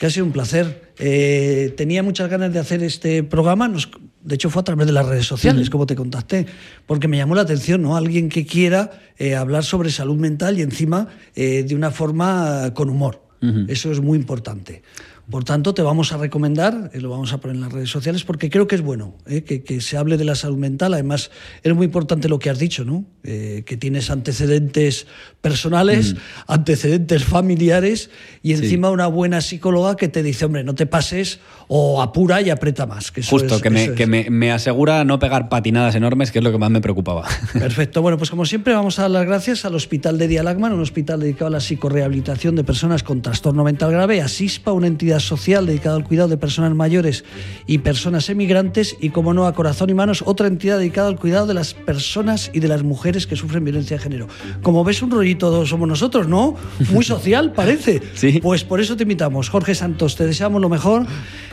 Que 0.00 0.06
ha 0.06 0.10
sido 0.10 0.24
un 0.24 0.32
placer. 0.32 0.92
Eh, 0.98 1.74
tenía 1.76 2.02
muchas 2.02 2.30
ganas 2.30 2.50
de 2.54 2.58
hacer 2.58 2.82
este 2.82 3.22
programa. 3.22 3.68
nos- 3.68 3.90
de 4.22 4.34
hecho, 4.34 4.48
fue 4.48 4.60
a 4.60 4.64
través 4.64 4.86
de 4.86 4.92
las 4.94 5.04
redes 5.06 5.26
sociales, 5.26 5.68
como 5.68 5.84
te 5.86 5.94
contacté, 5.94 6.46
porque 6.86 7.06
me 7.06 7.18
llamó 7.18 7.34
la 7.34 7.42
atención, 7.42 7.82
¿no? 7.82 7.96
Alguien 7.96 8.30
que 8.30 8.46
quiera 8.46 8.90
eh, 9.18 9.34
hablar 9.34 9.62
sobre 9.62 9.90
salud 9.90 10.16
mental 10.16 10.58
y 10.58 10.62
encima 10.62 11.08
eh, 11.36 11.64
de 11.68 11.74
una 11.74 11.90
forma 11.90 12.72
con 12.74 12.88
humor. 12.88 13.22
Eso 13.68 13.90
es 13.92 14.00
muy 14.00 14.16
importante. 14.18 14.82
Por 15.30 15.44
tanto, 15.44 15.74
te 15.74 15.82
vamos 15.82 16.12
a 16.12 16.16
recomendar, 16.16 16.90
eh, 16.92 17.00
lo 17.00 17.10
vamos 17.10 17.32
a 17.32 17.38
poner 17.38 17.56
en 17.56 17.62
las 17.62 17.72
redes 17.72 17.90
sociales, 17.90 18.24
porque 18.24 18.50
creo 18.50 18.66
que 18.66 18.74
es 18.74 18.82
bueno 18.82 19.14
eh, 19.26 19.42
que, 19.44 19.62
que 19.62 19.80
se 19.80 19.96
hable 19.96 20.16
de 20.16 20.24
la 20.24 20.34
salud 20.34 20.58
mental. 20.58 20.92
Además, 20.94 21.30
es 21.62 21.74
muy 21.74 21.86
importante 21.86 22.28
lo 22.28 22.38
que 22.38 22.50
has 22.50 22.58
dicho, 22.58 22.84
¿no? 22.84 23.04
Eh, 23.22 23.62
que 23.66 23.76
tienes 23.76 24.10
antecedentes 24.10 25.06
personales, 25.40 26.16
antecedentes 26.46 27.24
familiares 27.24 28.10
y 28.42 28.52
encima 28.52 28.90
una 28.90 29.06
buena 29.06 29.40
psicóloga 29.40 29.96
que 29.96 30.08
te 30.08 30.22
dice, 30.22 30.46
hombre, 30.46 30.64
no 30.64 30.74
te 30.74 30.86
pases 30.86 31.38
o 31.68 32.02
apura 32.02 32.42
y 32.42 32.50
aprieta 32.50 32.86
más. 32.86 33.12
Que 33.12 33.22
Justo, 33.22 33.56
es- 33.56 33.62
que, 33.62 33.70
me, 33.70 33.92
que 33.94 34.06
me 34.06 34.50
asegura 34.52 35.04
no 35.04 35.18
pegar 35.18 35.48
patinadas 35.48 35.94
enormes, 35.94 36.30
que 36.30 36.38
es 36.38 36.44
lo 36.44 36.50
que 36.50 36.58
más 36.58 36.70
me 36.70 36.80
preocupaba. 36.80 37.26
Perfecto. 37.52 38.02
Bueno, 38.02 38.18
pues 38.18 38.30
como 38.30 38.44
siempre 38.44 38.74
vamos 38.74 38.98
a 38.98 39.02
dar 39.02 39.10
las 39.12 39.26
gracias 39.26 39.64
al 39.64 39.74
Hospital 39.74 40.18
de 40.18 40.26
Dialagman, 40.28 40.72
un 40.72 40.80
hospital 40.80 41.20
dedicado 41.20 41.46
a 41.46 41.50
la 41.50 41.60
psicorehabilitación 41.60 42.56
de 42.56 42.64
personas 42.64 43.02
con 43.02 43.22
trastorno 43.22 43.62
mental 43.64 43.92
grave, 43.92 44.20
a 44.20 44.28
SISPA, 44.28 44.72
una 44.72 44.88
entidad 44.88 45.19
social 45.20 45.66
dedicada 45.66 45.96
al 45.96 46.04
cuidado 46.04 46.28
de 46.28 46.36
personas 46.36 46.74
mayores 46.74 47.24
y 47.66 47.78
personas 47.78 48.28
emigrantes 48.28 48.96
y, 49.00 49.10
como 49.10 49.34
no, 49.34 49.46
a 49.46 49.52
Corazón 49.52 49.90
y 49.90 49.94
Manos, 49.94 50.22
otra 50.26 50.46
entidad 50.46 50.78
dedicada 50.78 51.08
al 51.08 51.18
cuidado 51.18 51.46
de 51.46 51.54
las 51.54 51.74
personas 51.74 52.50
y 52.52 52.60
de 52.60 52.68
las 52.68 52.82
mujeres 52.82 53.26
que 53.26 53.36
sufren 53.36 53.64
violencia 53.64 53.96
de 53.96 54.02
género. 54.02 54.28
Como 54.62 54.84
ves, 54.84 55.02
un 55.02 55.10
rollito 55.10 55.64
somos 55.66 55.88
nosotros, 55.88 56.28
¿no? 56.28 56.56
Muy 56.90 57.04
social, 57.04 57.52
parece. 57.56 58.00
Sí. 58.14 58.40
Pues 58.42 58.64
por 58.64 58.80
eso 58.80 58.96
te 58.96 59.04
invitamos. 59.04 59.48
Jorge 59.48 59.74
Santos, 59.74 60.16
te 60.16 60.26
deseamos 60.26 60.60
lo 60.60 60.68
mejor, 60.68 61.06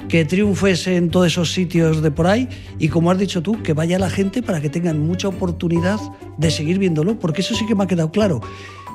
que 0.10 0.26
triunfes 0.26 0.88
en 0.88 1.10
todos 1.10 1.28
esos 1.28 1.52
sitios 1.52 2.02
de 2.02 2.12
por 2.12 2.28
ahí 2.28 2.48
y, 2.80 2.90
como 2.90 3.12
has 3.12 3.18
dicho 3.18 3.42
tú, 3.42 3.62
que 3.62 3.74
vaya 3.74 4.00
la 4.00 4.10
gente 4.10 4.42
para 4.42 4.62
que 4.62 4.70
tengan 4.70 5.00
mucha 5.00 5.28
oportunidad 5.28 6.00
de 6.38 6.52
seguir 6.52 6.80
viéndolo, 6.80 7.20
porque 7.20 7.42
eso 7.42 7.56
sí 7.56 7.66
que 7.66 7.76
me 7.76 7.84
ha 7.84 7.88
quedado 7.88 8.12
claro. 8.12 8.42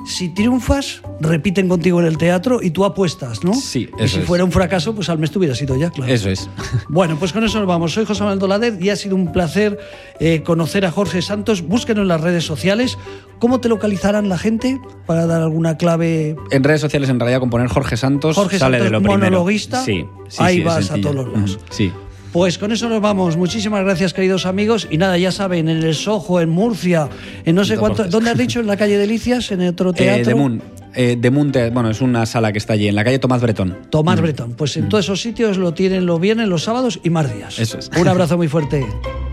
Si 0.05 0.29
triunfas, 0.29 1.01
repiten 1.21 1.69
contigo 1.69 1.99
en 2.01 2.05
el 2.07 2.17
teatro 2.17 2.61
y 2.61 2.71
tú 2.71 2.83
apuestas, 2.83 3.43
¿no? 3.43 3.53
Sí, 3.53 3.89
Y 3.97 4.03
eso 4.03 4.15
si 4.15 4.21
es. 4.21 4.25
fuera 4.27 4.43
un 4.43 4.51
fracaso, 4.51 4.93
pues 4.93 5.07
al 5.09 5.17
mes 5.17 5.31
te 5.31 5.37
hubieras 5.39 5.61
ido 5.61 5.75
ya, 5.77 5.89
claro. 5.91 6.11
Eso 6.11 6.29
es. 6.29 6.49
Bueno, 6.89 7.15
pues 7.17 7.31
con 7.33 7.43
eso 7.43 7.59
nos 7.59 7.67
vamos. 7.67 7.93
Soy 7.93 8.05
José 8.05 8.21
Manuel 8.21 8.39
Dolader 8.39 8.77
y 8.83 8.89
ha 8.89 8.95
sido 8.95 9.15
un 9.15 9.31
placer 9.31 9.79
eh, 10.19 10.43
conocer 10.43 10.85
a 10.85 10.91
Jorge 10.91 11.21
Santos. 11.21 11.61
Búsquenos 11.61 12.01
en 12.03 12.07
las 12.09 12.21
redes 12.21 12.43
sociales. 12.45 12.97
¿Cómo 13.39 13.59
te 13.61 13.69
localizarán 13.69 14.29
la 14.29 14.37
gente 14.37 14.79
para 15.05 15.25
dar 15.25 15.41
alguna 15.41 15.77
clave? 15.77 16.35
En 16.51 16.63
redes 16.63 16.81
sociales, 16.81 17.09
en 17.09 17.19
realidad, 17.19 17.39
con 17.39 17.49
poner 17.49 17.67
Jorge 17.67 17.97
Santos 17.97 18.35
Jorge 18.35 18.59
sale 18.59 18.77
Santos, 18.79 18.85
de 18.85 18.91
lo 18.91 18.99
primero. 19.01 19.19
monologuista. 19.19 19.83
Sí, 19.83 20.05
sí, 20.27 20.37
Ahí 20.43 20.55
sí, 20.55 20.59
es 20.61 20.65
vas 20.65 20.91
a 20.91 20.95
todos 21.01 21.15
los 21.15 21.33
lados. 21.33 21.59
Sí. 21.69 21.91
Pues 22.33 22.57
con 22.57 22.71
eso 22.71 22.89
nos 22.89 22.99
vamos. 22.99 23.37
Muchísimas 23.37 23.83
gracias, 23.83 24.11
queridos 24.11 24.47
amigos. 24.47 24.87
Y 24.89 24.97
nada, 24.97 25.19
ya 25.19 25.31
saben, 25.31 25.69
en 25.69 25.83
el 25.83 25.93
Soho, 25.93 26.41
en 26.41 26.49
Murcia, 26.49 27.07
en 27.45 27.53
no 27.53 27.63
sé 27.63 27.77
cuánto. 27.77 28.05
¿Dónde 28.05 28.31
has 28.31 28.37
dicho? 28.37 28.59
¿En 28.59 28.65
la 28.65 28.75
calle 28.75 28.97
Delicias? 28.97 29.51
¿En 29.51 29.61
otro 29.67 29.93
teatro? 29.93 30.23
Eh, 30.23 30.25
de 30.25 30.35
Moon. 30.35 30.61
Eh, 30.95 31.15
de 31.15 31.29
bueno, 31.69 31.91
es 31.91 32.01
una 32.01 32.25
sala 32.25 32.51
que 32.51 32.57
está 32.57 32.73
allí, 32.73 32.87
en 32.87 32.95
la 32.95 33.03
calle 33.03 33.19
Tomás 33.19 33.39
Bretón. 33.39 33.77
Tomás 33.91 34.19
Bretón. 34.19 34.53
Pues 34.53 34.75
en 34.77 34.89
todos 34.89 35.05
esos 35.05 35.21
sitios 35.21 35.57
lo 35.57 35.75
tienen 35.75 36.07
los 36.07 36.19
viernes, 36.19 36.47
los 36.47 36.63
sábados 36.63 36.99
y 37.03 37.11
más 37.11 37.31
días. 37.31 37.59
Eso 37.59 37.77
es. 37.77 37.91
Un 37.95 38.07
abrazo 38.07 38.35
muy 38.35 38.47
fuerte. 38.47 38.83